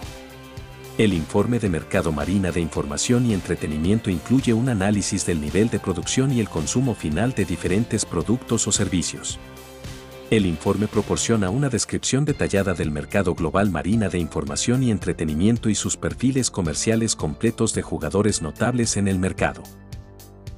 El 0.96 1.12
informe 1.12 1.58
de 1.58 1.68
mercado 1.68 2.12
marina 2.12 2.50
de 2.50 2.60
información 2.60 3.26
y 3.26 3.34
entretenimiento 3.34 4.08
incluye 4.08 4.54
un 4.54 4.70
análisis 4.70 5.26
del 5.26 5.42
nivel 5.42 5.68
de 5.68 5.80
producción 5.80 6.32
y 6.32 6.40
el 6.40 6.48
consumo 6.48 6.94
final 6.94 7.32
de 7.34 7.44
diferentes 7.44 8.06
productos 8.06 8.66
o 8.66 8.72
servicios. 8.72 9.38
El 10.34 10.46
informe 10.46 10.88
proporciona 10.88 11.48
una 11.48 11.68
descripción 11.68 12.24
detallada 12.24 12.74
del 12.74 12.90
mercado 12.90 13.36
global 13.36 13.70
marina 13.70 14.08
de 14.08 14.18
información 14.18 14.82
y 14.82 14.90
entretenimiento 14.90 15.68
y 15.68 15.76
sus 15.76 15.96
perfiles 15.96 16.50
comerciales 16.50 17.14
completos 17.14 17.72
de 17.72 17.82
jugadores 17.82 18.42
notables 18.42 18.96
en 18.96 19.06
el 19.06 19.20
mercado. 19.20 19.62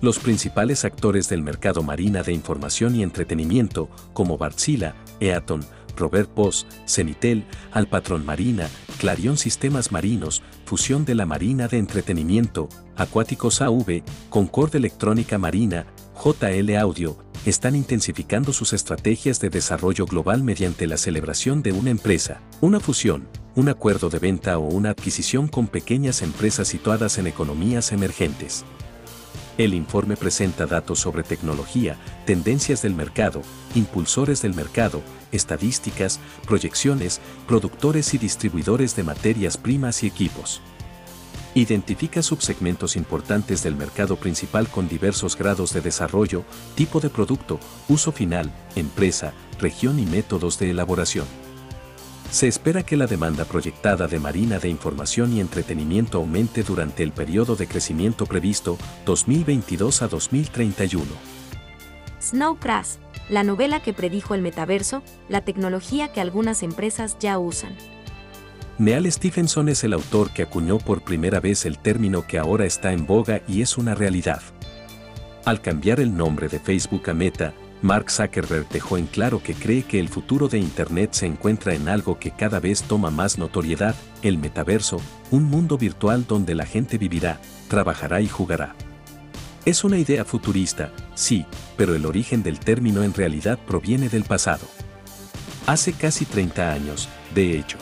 Los 0.01 0.19
principales 0.19 0.87
actores 0.87 1.29
del 1.29 1.43
mercado 1.43 1.83
marina 1.83 2.23
de 2.23 2.33
información 2.33 2.95
y 2.97 3.03
entretenimiento, 3.03 3.91
como 4.15 4.39
Barzilla, 4.39 4.95
Eaton, 5.21 5.63
Robert 5.95 6.31
Boss, 6.35 6.67
Cenitel, 6.87 7.45
Alpatron 7.71 8.25
Marina, 8.25 8.71
Clarion 8.99 9.37
Sistemas 9.37 9.93
Marinos, 9.93 10.43
Fusión 10.65 11.05
de 11.05 11.15
la 11.15 11.27
Marina 11.27 11.69
de 11.69 11.77
Entretenimiento, 11.77 12.71
Acuáticos 12.97 13.61
AV, 13.61 14.03
Concord 14.31 14.75
Electrónica 14.75 15.37
Marina, 15.37 15.85
JL 16.25 16.77
Audio, 16.77 17.19
están 17.45 17.77
intensificando 17.77 18.53
sus 18.53 18.73
estrategias 18.73 19.39
de 19.39 19.51
desarrollo 19.51 20.07
global 20.07 20.43
mediante 20.43 20.87
la 20.87 20.97
celebración 20.97 21.63
de 21.63 21.73
una 21.73 21.91
empresa, 21.91 22.41
una 22.61 22.81
fusión, 22.81 23.29
un 23.55 23.69
acuerdo 23.69 24.09
de 24.09 24.19
venta 24.19 24.59
o 24.59 24.63
una 24.63 24.91
adquisición 24.91 25.47
con 25.47 25.69
pequeñas 25.69 26.23
empresas 26.23 26.69
situadas 26.69 27.19
en 27.19 27.27
economías 27.27 27.93
emergentes. 27.93 28.65
El 29.59 29.75
informe 29.75 30.17
presenta 30.17 30.67
datos 30.67 30.99
sobre 30.99 31.23
tecnología, 31.23 31.97
tendencias 32.27 32.83
del 32.83 32.95
mercado, 32.95 33.43
impulsores 33.75 34.43
del 34.43 34.55
mercado, 34.55 35.03
estadísticas, 35.33 36.19
proyecciones, 36.47 37.21
productores 37.47 38.13
y 38.15 38.19
distribuidores 38.19 38.97
de 38.97 39.05
materias 39.05 39.57
primas 39.57 40.03
y 40.03 40.09
equipos. 40.09 40.61
Identifica 41.57 42.23
subsegmentos 42.23 42.97
importantes 42.97 43.63
del 43.63 43.77
mercado 43.77 44.17
principal 44.17 44.69
con 44.69 44.89
diversos 44.89 45.39
grados 45.39 45.73
de 45.73 45.81
desarrollo, 45.81 46.45
tipo 46.75 47.01
de 47.01 47.09
producto, 47.09 47.59
uso 47.89 48.13
final, 48.13 48.53
empresa, 48.75 49.33
región 49.59 49.99
y 49.99 50.05
métodos 50.05 50.59
de 50.59 50.69
elaboración. 50.69 51.25
Se 52.31 52.47
espera 52.47 52.83
que 52.83 52.99
la 52.99 53.07
demanda 53.07 53.47
proyectada 53.47 54.07
de 54.07 54.19
marina 54.19 54.59
de 54.59 54.69
información 54.69 55.33
y 55.33 55.41
entretenimiento 55.41 56.19
aumente 56.19 56.63
durante 56.63 57.03
el 57.03 57.13
periodo 57.13 57.57
de 57.57 57.67
crecimiento 57.67 58.27
previsto 58.27 58.77
2022 59.07 60.03
a 60.03 60.09
2031. 60.09 61.07
Snow 62.21 62.59
Crash, 62.59 62.97
la 63.31 63.45
novela 63.45 63.81
que 63.81 63.95
predijo 63.95 64.35
el 64.35 64.43
metaverso, 64.43 65.03
la 65.31 65.41
tecnología 65.41 66.13
que 66.13 66.21
algunas 66.21 66.63
empresas 66.63 67.17
ya 67.19 67.39
usan. 67.39 67.75
Neal 68.79 69.11
Stephenson 69.11 69.71
es 69.71 69.85
el 69.85 69.95
autor 69.95 70.31
que 70.33 70.43
acuñó 70.43 70.77
por 70.77 71.03
primera 71.03 71.41
vez 71.41 71.65
el 71.65 71.79
término 71.79 72.27
que 72.27 72.39
ahora 72.39 72.67
está 72.67 72.93
en 72.93 73.07
boga 73.07 73.41
y 73.49 73.63
es 73.63 73.79
una 73.79 73.95
realidad. 73.95 74.43
Al 75.47 75.63
cambiar 75.63 75.99
el 75.99 76.15
nombre 76.15 76.49
de 76.49 76.61
Facebook 76.61 77.09
a 77.09 77.15
Meta, 77.15 77.55
Mark 77.81 78.11
Zuckerberg 78.11 78.69
dejó 78.69 78.99
en 78.99 79.07
claro 79.07 79.43
que 79.43 79.55
cree 79.55 79.85
que 79.85 79.99
el 79.99 80.11
futuro 80.11 80.49
de 80.49 80.59
Internet 80.59 81.15
se 81.15 81.25
encuentra 81.25 81.75
en 81.75 81.89
algo 81.89 82.19
que 82.19 82.33
cada 82.33 82.61
vez 82.61 82.83
toma 82.83 83.11
más 83.11 83.39
notoriedad, 83.39 83.95
el 84.23 84.37
metaverso, 84.37 85.01
un 85.31 85.45
mundo 85.45 85.79
virtual 85.79 86.27
donde 86.27 86.55
la 86.55 86.67
gente 86.67 86.99
vivirá, 86.99 87.41
trabajará 87.69 88.21
y 88.21 88.29
jugará. 88.29 88.75
Es 89.65 89.85
una 89.85 89.97
idea 89.97 90.27
futurista, 90.27 90.93
sí, 91.15 91.47
pero 91.79 91.95
el 91.95 92.05
origen 92.05 92.43
del 92.43 92.61
término 92.61 93.03
en 93.05 93.15
realidad 93.15 93.59
proviene 93.67 94.11
del 94.11 94.25
pasado. 94.25 94.67
Hace 95.67 95.95
casi 95.95 96.27
30 96.27 96.73
años, 96.73 97.09
de 97.35 97.59
hecho. 97.59 97.79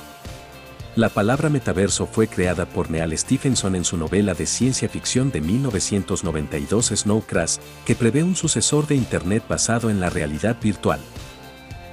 La 0.97 1.09
palabra 1.09 1.49
metaverso 1.49 2.07
fue 2.07 2.29
creada 2.29 2.67
por 2.67 2.89
Neal 2.89 3.19
Stephenson 3.19 3.75
en 3.75 3.85
su 3.85 3.97
novela 3.97 4.33
de 4.33 4.47
ciencia 4.47 4.89
ficción 4.89 5.33
de 5.33 5.41
1992 5.41 6.93
Snow 6.95 7.21
Crash, 7.23 7.57
que 7.85 7.97
prevé 7.97 8.23
un 8.23 8.37
sucesor 8.37 8.87
de 8.87 8.95
Internet 8.95 9.43
basado 9.49 9.91
en 9.91 9.99
la 9.99 10.09
realidad 10.09 10.57
virtual. 10.63 11.01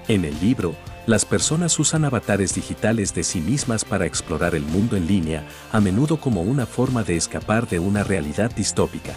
En 0.08 0.24
el 0.24 0.40
libro, 0.40 0.76
las 1.08 1.26
personas 1.26 1.80
usan 1.80 2.06
avatares 2.06 2.54
digitales 2.54 3.16
de 3.16 3.24
sí 3.24 3.42
mismas 3.42 3.86
para 3.86 4.06
explorar 4.06 4.54
el 4.54 4.62
mundo 4.62 4.96
en 4.96 5.08
línea, 5.08 5.48
a 5.72 5.80
menudo 5.80 6.18
como 6.18 6.44
una 6.44 6.68
forma 6.68 7.02
de 7.02 7.16
escapar 7.16 7.68
de 7.68 7.80
una 7.80 8.04
realidad 8.04 8.52
distópica. 8.56 9.16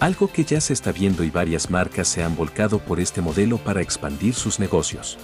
Algo 0.00 0.28
que 0.28 0.44
ya 0.44 0.62
se 0.62 0.72
está 0.72 0.92
viendo 0.92 1.24
y 1.24 1.30
varias 1.30 1.68
marcas 1.68 2.08
se 2.08 2.22
han 2.22 2.34
volcado 2.34 2.78
por 2.78 3.00
este 3.00 3.20
modelo 3.20 3.58
para 3.58 3.82
expandir 3.82 4.32
sus 4.32 4.58
negocios. 4.58 5.18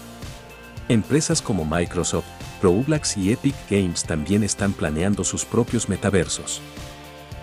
Empresas 0.90 1.40
como 1.40 1.64
Microsoft, 1.64 2.27
Roblox 2.64 3.18
y 3.18 3.31
Epic 3.31 3.55
Games 3.68 4.05
también 4.05 4.42
están 4.42 4.72
planeando 4.72 5.22
sus 5.22 5.44
propios 5.44 5.90
metaversos. 5.90 6.62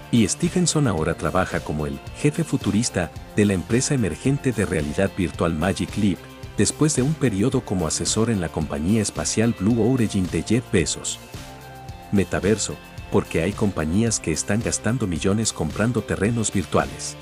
Y 0.10 0.28
Stephenson 0.28 0.88
ahora 0.88 1.14
trabaja 1.14 1.60
como 1.60 1.86
el 1.86 2.00
jefe 2.18 2.44
futurista 2.44 3.12
de 3.36 3.46
la 3.46 3.54
empresa 3.54 3.94
emergente 3.94 4.52
de 4.52 4.66
realidad 4.66 5.12
virtual 5.16 5.54
Magic 5.54 5.96
Leap, 5.96 6.18
después 6.58 6.96
de 6.96 7.04
un 7.04 7.14
periodo 7.14 7.62
como 7.62 7.86
asesor 7.86 8.32
en 8.32 8.42
la 8.42 8.50
compañía 8.50 9.04
espacial 9.04 9.56
Blue 9.60 9.94
Origin 9.94 10.28
de 10.32 10.42
Jeff 10.42 10.64
Bezos. 10.72 11.20
Metaverso, 12.12 12.76
porque 13.12 13.44
hay 13.44 13.52
compañías 13.52 14.20
que 14.20 14.32
están 14.32 14.60
gastando 14.64 15.06
millones 15.06 15.54
comprando 15.54 16.02
terrenos 16.02 16.52
virtuales. 16.52 17.16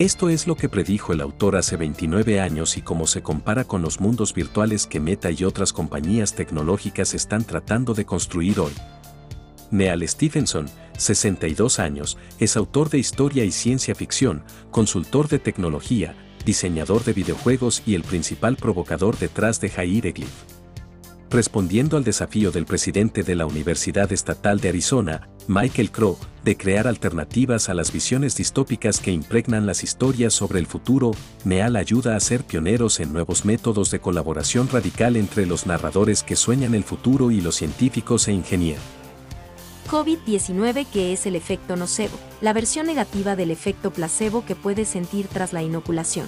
Esto 0.00 0.30
es 0.30 0.46
lo 0.46 0.56
que 0.56 0.70
predijo 0.70 1.12
el 1.12 1.20
autor 1.20 1.56
hace 1.56 1.76
29 1.76 2.40
años 2.40 2.78
y 2.78 2.80
cómo 2.80 3.06
se 3.06 3.20
compara 3.20 3.64
con 3.64 3.82
los 3.82 4.00
mundos 4.00 4.32
virtuales 4.32 4.86
que 4.86 4.98
Meta 4.98 5.30
y 5.30 5.44
otras 5.44 5.74
compañías 5.74 6.34
tecnológicas 6.34 7.12
están 7.12 7.44
tratando 7.44 7.92
de 7.92 8.06
construir 8.06 8.60
hoy. 8.60 8.72
Neal 9.70 10.08
Stephenson, 10.08 10.70
62 10.96 11.78
años, 11.78 12.16
es 12.38 12.56
autor 12.56 12.88
de 12.88 12.96
historia 12.96 13.44
y 13.44 13.50
ciencia 13.50 13.94
ficción, 13.94 14.42
consultor 14.70 15.28
de 15.28 15.38
tecnología, 15.38 16.14
diseñador 16.46 17.04
de 17.04 17.12
videojuegos 17.12 17.82
y 17.84 17.94
el 17.94 18.02
principal 18.02 18.56
provocador 18.56 19.18
detrás 19.18 19.60
de 19.60 19.68
Hieroglyph 19.68 20.30
respondiendo 21.30 21.96
al 21.96 22.02
desafío 22.02 22.50
del 22.50 22.66
presidente 22.66 23.22
de 23.22 23.36
la 23.36 23.46
Universidad 23.46 24.12
Estatal 24.12 24.58
de 24.60 24.68
Arizona, 24.68 25.28
Michael 25.50 25.90
Crow, 25.90 26.16
de 26.44 26.56
crear 26.56 26.86
alternativas 26.86 27.68
a 27.68 27.74
las 27.74 27.92
visiones 27.92 28.36
distópicas 28.36 29.00
que 29.00 29.10
impregnan 29.10 29.66
las 29.66 29.82
historias 29.82 30.32
sobre 30.32 30.60
el 30.60 30.66
futuro, 30.68 31.10
Neal 31.44 31.74
ayuda 31.74 32.14
a 32.14 32.20
ser 32.20 32.44
pioneros 32.44 33.00
en 33.00 33.12
nuevos 33.12 33.44
métodos 33.44 33.90
de 33.90 33.98
colaboración 33.98 34.68
radical 34.68 35.16
entre 35.16 35.46
los 35.46 35.66
narradores 35.66 36.22
que 36.22 36.36
sueñan 36.36 36.76
el 36.76 36.84
futuro 36.84 37.32
y 37.32 37.40
los 37.40 37.56
científicos 37.56 38.28
e 38.28 38.32
ingenieros. 38.32 38.84
COVID-19 39.90 40.86
que 40.86 41.12
es 41.12 41.26
el 41.26 41.34
efecto 41.34 41.74
nocebo, 41.74 42.16
la 42.40 42.52
versión 42.52 42.86
negativa 42.86 43.34
del 43.34 43.50
efecto 43.50 43.90
placebo 43.90 44.44
que 44.44 44.54
puedes 44.54 44.86
sentir 44.86 45.26
tras 45.26 45.52
la 45.52 45.64
inoculación. 45.64 46.26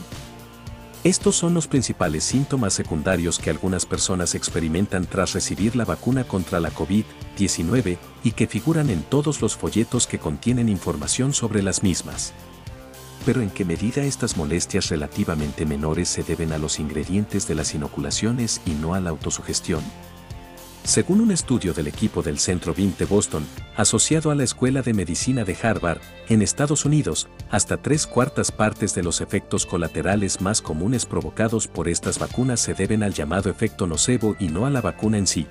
Estos 1.05 1.35
son 1.35 1.53
los 1.53 1.67
principales 1.67 2.23
síntomas 2.23 2.75
secundarios 2.75 3.41
que 3.41 3.51
algunas 3.51 3.87
personas 3.87 4.37
experimentan 4.37 5.05
tras 5.05 5.33
recibir 5.33 5.75
la 5.75 5.85
vacuna 5.85 6.23
contra 6.23 6.61
la 6.61 6.71
COVID-19 6.71 7.99
y 8.23 8.31
que 8.31 8.47
figuran 8.47 8.89
en 8.89 9.03
todos 9.03 9.41
los 9.41 9.57
folletos 9.57 10.07
que 10.07 10.21
contienen 10.21 10.69
información 10.69 11.33
sobre 11.33 11.61
las 11.61 11.83
mismas. 11.83 12.33
Pero 13.27 13.41
¿en 13.41 13.51
qué 13.51 13.65
medida 13.65 14.05
estas 14.05 14.37
molestias 14.37 14.91
relativamente 14.91 15.67
menores 15.67 16.09
se 16.09 16.23
deben 16.23 16.53
a 16.53 16.59
los 16.59 16.79
ingredientes 16.79 17.49
de 17.49 17.57
las 17.57 17.75
inoculaciones 17.75 18.61
y 18.65 18.71
no 18.71 18.95
a 18.95 19.01
la 19.01 19.11
autosugestión? 19.11 19.83
Según 20.85 21.21
un 21.21 21.31
estudio 21.31 21.73
del 21.75 21.87
equipo 21.87 22.23
del 22.23 22.41
Centro 22.41 22.75
BIM 22.75 22.97
de 22.97 23.05
Boston, 23.05 23.47
asociado 23.77 24.33
a 24.33 24.35
la 24.35 24.43
Escuela 24.43 24.83
de 24.83 24.93
Medicina 24.93 25.45
de 25.45 25.57
Harvard, 25.63 26.01
en 26.29 26.43
Estados 26.43 26.85
Unidos, 26.85 27.29
hasta 27.51 27.77
tres 27.77 28.05
cuartas 28.05 28.51
partes 28.51 28.93
de 28.93 29.05
los 29.05 29.21
efectos 29.21 29.65
colaterales 29.65 30.41
más 30.41 30.61
comunes 30.61 31.07
provocados 31.07 31.69
por 31.69 31.89
estas 31.89 32.19
vacunas 32.19 32.59
se 32.59 32.75
deben 32.75 33.05
al 33.05 33.15
llamado 33.15 33.49
efecto 33.49 33.87
nocebo 33.87 34.35
y 34.41 34.49
no 34.49 34.67
a 34.67 34.71
la 34.71 34.81
vacuna 34.81 35.19
en 35.19 35.29
sí. 35.29 35.47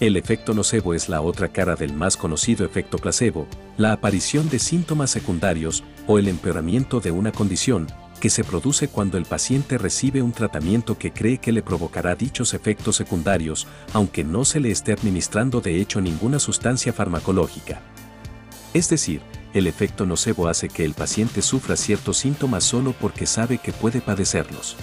El 0.00 0.16
efecto 0.16 0.54
nocebo 0.54 0.94
es 0.94 1.10
la 1.10 1.20
otra 1.20 1.48
cara 1.48 1.76
del 1.76 1.92
más 1.92 2.16
conocido 2.16 2.64
efecto 2.64 2.96
placebo, 2.96 3.46
la 3.76 3.92
aparición 3.92 4.48
de 4.48 4.58
síntomas 4.58 5.10
secundarios 5.10 5.84
o 6.06 6.18
el 6.18 6.28
empeoramiento 6.28 7.00
de 7.00 7.10
una 7.10 7.30
condición, 7.30 7.88
que 8.20 8.30
se 8.30 8.44
produce 8.44 8.88
cuando 8.88 9.18
el 9.18 9.24
paciente 9.24 9.78
recibe 9.78 10.22
un 10.22 10.32
tratamiento 10.32 10.98
que 10.98 11.10
cree 11.10 11.38
que 11.38 11.52
le 11.52 11.62
provocará 11.62 12.14
dichos 12.14 12.54
efectos 12.54 12.96
secundarios, 12.96 13.66
aunque 13.92 14.22
no 14.22 14.44
se 14.44 14.60
le 14.60 14.70
esté 14.70 14.92
administrando 14.92 15.60
de 15.60 15.80
hecho 15.80 16.00
ninguna 16.00 16.38
sustancia 16.38 16.92
farmacológica. 16.92 17.80
Es 18.74 18.88
decir, 18.88 19.22
el 19.54 19.66
efecto 19.66 20.06
nocebo 20.06 20.46
hace 20.46 20.68
que 20.68 20.84
el 20.84 20.94
paciente 20.94 21.42
sufra 21.42 21.76
ciertos 21.76 22.18
síntomas 22.18 22.62
solo 22.62 22.92
porque 22.92 23.26
sabe 23.26 23.58
que 23.58 23.72
puede 23.72 24.00
padecerlos 24.00 24.76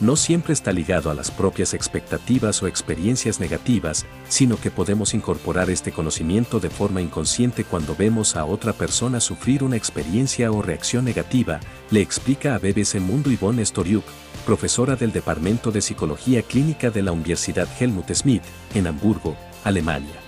no 0.00 0.16
siempre 0.16 0.52
está 0.52 0.72
ligado 0.72 1.10
a 1.10 1.14
las 1.14 1.30
propias 1.30 1.74
expectativas 1.74 2.62
o 2.62 2.66
experiencias 2.66 3.40
negativas, 3.40 4.06
sino 4.28 4.60
que 4.60 4.70
podemos 4.70 5.14
incorporar 5.14 5.70
este 5.70 5.92
conocimiento 5.92 6.60
de 6.60 6.70
forma 6.70 7.00
inconsciente 7.00 7.64
cuando 7.64 7.96
vemos 7.96 8.36
a 8.36 8.44
otra 8.44 8.72
persona 8.72 9.20
sufrir 9.20 9.64
una 9.64 9.76
experiencia 9.76 10.52
o 10.52 10.62
reacción 10.62 11.04
negativa, 11.04 11.60
le 11.90 12.00
explica 12.00 12.54
a 12.54 12.58
BBC 12.58 13.00
Mundo 13.00 13.30
Yvonne 13.30 13.64
Storiuk, 13.64 14.04
profesora 14.46 14.94
del 14.94 15.12
Departamento 15.12 15.72
de 15.72 15.80
Psicología 15.80 16.42
Clínica 16.42 16.90
de 16.90 17.02
la 17.02 17.12
Universidad 17.12 17.68
Helmut 17.80 18.10
Schmidt, 18.12 18.42
en 18.74 18.86
Hamburgo, 18.86 19.36
Alemania. 19.64 20.20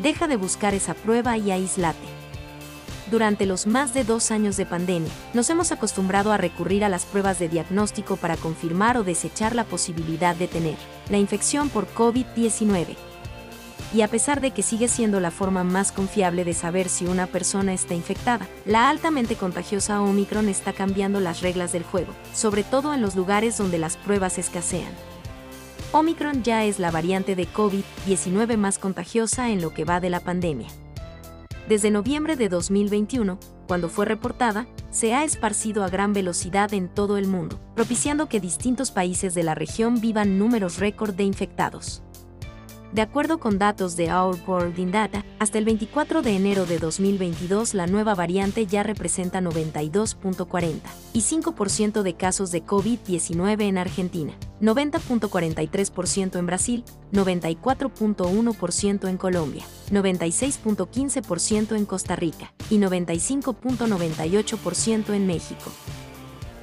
Deja 0.00 0.28
de 0.28 0.36
buscar 0.36 0.74
esa 0.74 0.94
prueba 0.94 1.36
y 1.36 1.50
aíslate 1.50 2.19
durante 3.10 3.46
los 3.46 3.66
más 3.66 3.92
de 3.94 4.04
dos 4.04 4.30
años 4.30 4.56
de 4.56 4.66
pandemia, 4.66 5.10
nos 5.34 5.50
hemos 5.50 5.72
acostumbrado 5.72 6.32
a 6.32 6.36
recurrir 6.36 6.84
a 6.84 6.88
las 6.88 7.04
pruebas 7.04 7.38
de 7.38 7.48
diagnóstico 7.48 8.16
para 8.16 8.36
confirmar 8.36 8.96
o 8.96 9.04
desechar 9.04 9.54
la 9.54 9.64
posibilidad 9.64 10.36
de 10.36 10.48
tener 10.48 10.76
la 11.08 11.18
infección 11.18 11.68
por 11.68 11.86
COVID-19. 11.94 12.96
Y 13.92 14.02
a 14.02 14.08
pesar 14.08 14.40
de 14.40 14.52
que 14.52 14.62
sigue 14.62 14.86
siendo 14.86 15.18
la 15.18 15.32
forma 15.32 15.64
más 15.64 15.90
confiable 15.90 16.44
de 16.44 16.54
saber 16.54 16.88
si 16.88 17.06
una 17.06 17.26
persona 17.26 17.72
está 17.72 17.94
infectada, 17.94 18.46
la 18.64 18.88
altamente 18.88 19.34
contagiosa 19.34 20.00
Omicron 20.00 20.48
está 20.48 20.72
cambiando 20.72 21.18
las 21.18 21.40
reglas 21.40 21.72
del 21.72 21.82
juego, 21.82 22.12
sobre 22.32 22.62
todo 22.62 22.94
en 22.94 23.02
los 23.02 23.16
lugares 23.16 23.58
donde 23.58 23.78
las 23.78 23.96
pruebas 23.96 24.38
escasean. 24.38 24.92
Omicron 25.92 26.44
ya 26.44 26.64
es 26.64 26.78
la 26.78 26.92
variante 26.92 27.34
de 27.34 27.48
COVID-19 27.48 28.56
más 28.56 28.78
contagiosa 28.78 29.50
en 29.50 29.60
lo 29.60 29.74
que 29.74 29.84
va 29.84 29.98
de 29.98 30.10
la 30.10 30.20
pandemia. 30.20 30.68
Desde 31.70 31.92
noviembre 31.92 32.34
de 32.34 32.48
2021, 32.48 33.38
cuando 33.68 33.88
fue 33.88 34.04
reportada, 34.04 34.66
se 34.90 35.14
ha 35.14 35.22
esparcido 35.22 35.84
a 35.84 35.88
gran 35.88 36.12
velocidad 36.12 36.74
en 36.74 36.88
todo 36.88 37.16
el 37.16 37.28
mundo, 37.28 37.60
propiciando 37.76 38.28
que 38.28 38.40
distintos 38.40 38.90
países 38.90 39.34
de 39.34 39.44
la 39.44 39.54
región 39.54 40.00
vivan 40.00 40.36
números 40.36 40.78
récord 40.78 41.14
de 41.14 41.22
infectados. 41.22 42.02
De 42.92 43.02
acuerdo 43.02 43.38
con 43.38 43.56
datos 43.56 43.94
de 43.94 44.12
Our 44.12 44.36
World 44.48 44.76
in 44.80 44.90
Data, 44.90 45.24
hasta 45.38 45.58
el 45.58 45.64
24 45.64 46.22
de 46.22 46.34
enero 46.34 46.66
de 46.66 46.80
2022 46.80 47.74
la 47.74 47.86
nueva 47.86 48.16
variante 48.16 48.66
ya 48.66 48.82
representa 48.82 49.40
92.40 49.40 50.80
y 51.12 51.20
5% 51.20 52.02
de 52.02 52.14
casos 52.14 52.50
de 52.50 52.64
COVID-19 52.64 53.62
en 53.62 53.78
Argentina, 53.78 54.32
90.43% 54.60 56.36
en 56.36 56.46
Brasil, 56.46 56.82
94.1% 57.12 59.08
en 59.08 59.16
Colombia, 59.16 59.62
96.15% 59.92 61.76
en 61.76 61.86
Costa 61.86 62.16
Rica 62.16 62.52
y 62.70 62.78
95.98% 62.78 65.14
en 65.14 65.28
México 65.28 65.70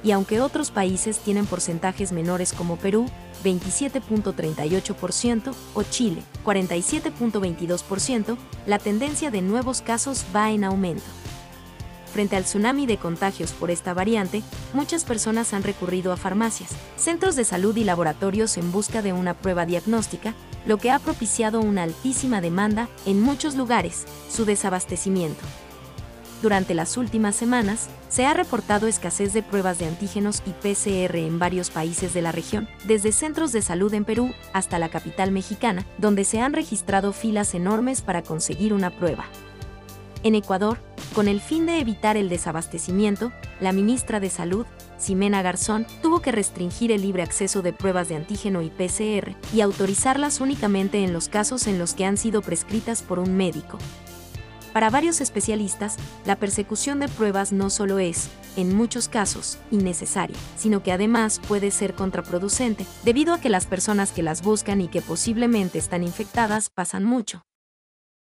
y 0.02 0.12
aunque 0.12 0.40
otros 0.40 0.70
países 0.70 1.18
tienen 1.18 1.46
porcentajes 1.46 2.12
menores 2.12 2.52
como 2.52 2.76
Perú, 2.76 3.06
27.38%, 3.44 5.54
o 5.74 5.82
Chile, 5.82 6.22
47.22%, 6.44 8.36
la 8.66 8.78
tendencia 8.78 9.30
de 9.30 9.42
nuevos 9.42 9.82
casos 9.82 10.24
va 10.34 10.50
en 10.50 10.64
aumento. 10.64 11.04
Frente 12.12 12.36
al 12.36 12.44
tsunami 12.44 12.86
de 12.86 12.96
contagios 12.96 13.52
por 13.52 13.70
esta 13.70 13.92
variante, 13.92 14.42
muchas 14.72 15.04
personas 15.04 15.52
han 15.52 15.62
recurrido 15.62 16.12
a 16.12 16.16
farmacias, 16.16 16.70
centros 16.96 17.36
de 17.36 17.44
salud 17.44 17.76
y 17.76 17.84
laboratorios 17.84 18.56
en 18.56 18.72
busca 18.72 19.02
de 19.02 19.12
una 19.12 19.34
prueba 19.34 19.66
diagnóstica, 19.66 20.32
lo 20.66 20.78
que 20.78 20.90
ha 20.90 20.98
propiciado 20.98 21.60
una 21.60 21.82
altísima 21.82 22.40
demanda 22.40 22.88
en 23.04 23.20
muchos 23.20 23.56
lugares, 23.56 24.06
su 24.30 24.46
desabastecimiento 24.46 25.44
durante 26.42 26.74
las 26.74 26.96
últimas 26.96 27.34
semanas, 27.34 27.88
se 28.08 28.24
ha 28.24 28.34
reportado 28.34 28.86
escasez 28.86 29.32
de 29.32 29.42
pruebas 29.42 29.78
de 29.78 29.86
antígenos 29.86 30.42
y 30.46 30.50
PCR 30.50 31.16
en 31.16 31.38
varios 31.38 31.70
países 31.70 32.14
de 32.14 32.22
la 32.22 32.32
región, 32.32 32.68
desde 32.84 33.12
centros 33.12 33.52
de 33.52 33.62
salud 33.62 33.92
en 33.94 34.04
Perú 34.04 34.32
hasta 34.52 34.78
la 34.78 34.88
capital 34.88 35.32
mexicana, 35.32 35.84
donde 35.98 36.24
se 36.24 36.40
han 36.40 36.52
registrado 36.52 37.12
filas 37.12 37.54
enormes 37.54 38.02
para 38.02 38.22
conseguir 38.22 38.72
una 38.72 38.90
prueba. 38.90 39.24
En 40.22 40.34
Ecuador, 40.34 40.78
con 41.14 41.28
el 41.28 41.40
fin 41.40 41.66
de 41.66 41.80
evitar 41.80 42.16
el 42.16 42.28
desabastecimiento, 42.28 43.32
la 43.60 43.72
ministra 43.72 44.20
de 44.20 44.30
Salud, 44.30 44.66
Ximena 44.98 45.42
Garzón, 45.42 45.86
tuvo 46.02 46.20
que 46.20 46.32
restringir 46.32 46.92
el 46.92 47.02
libre 47.02 47.22
acceso 47.22 47.62
de 47.62 47.72
pruebas 47.72 48.08
de 48.08 48.16
antígeno 48.16 48.62
y 48.62 48.70
PCR 48.70 49.36
y 49.54 49.60
autorizarlas 49.60 50.40
únicamente 50.40 51.04
en 51.04 51.12
los 51.12 51.28
casos 51.28 51.66
en 51.66 51.78
los 51.78 51.94
que 51.94 52.04
han 52.04 52.16
sido 52.16 52.42
prescritas 52.42 53.02
por 53.02 53.18
un 53.18 53.36
médico, 53.36 53.78
para 54.78 54.90
varios 54.90 55.20
especialistas, 55.20 55.96
la 56.24 56.36
persecución 56.36 57.00
de 57.00 57.08
pruebas 57.08 57.50
no 57.50 57.68
solo 57.68 57.98
es, 57.98 58.28
en 58.56 58.76
muchos 58.76 59.08
casos, 59.08 59.58
innecesaria, 59.72 60.36
sino 60.56 60.84
que 60.84 60.92
además 60.92 61.40
puede 61.48 61.72
ser 61.72 61.94
contraproducente, 61.94 62.86
debido 63.02 63.34
a 63.34 63.40
que 63.40 63.48
las 63.48 63.66
personas 63.66 64.12
que 64.12 64.22
las 64.22 64.40
buscan 64.40 64.80
y 64.80 64.86
que 64.86 65.02
posiblemente 65.02 65.78
están 65.78 66.04
infectadas 66.04 66.70
pasan 66.70 67.02
mucho 67.02 67.47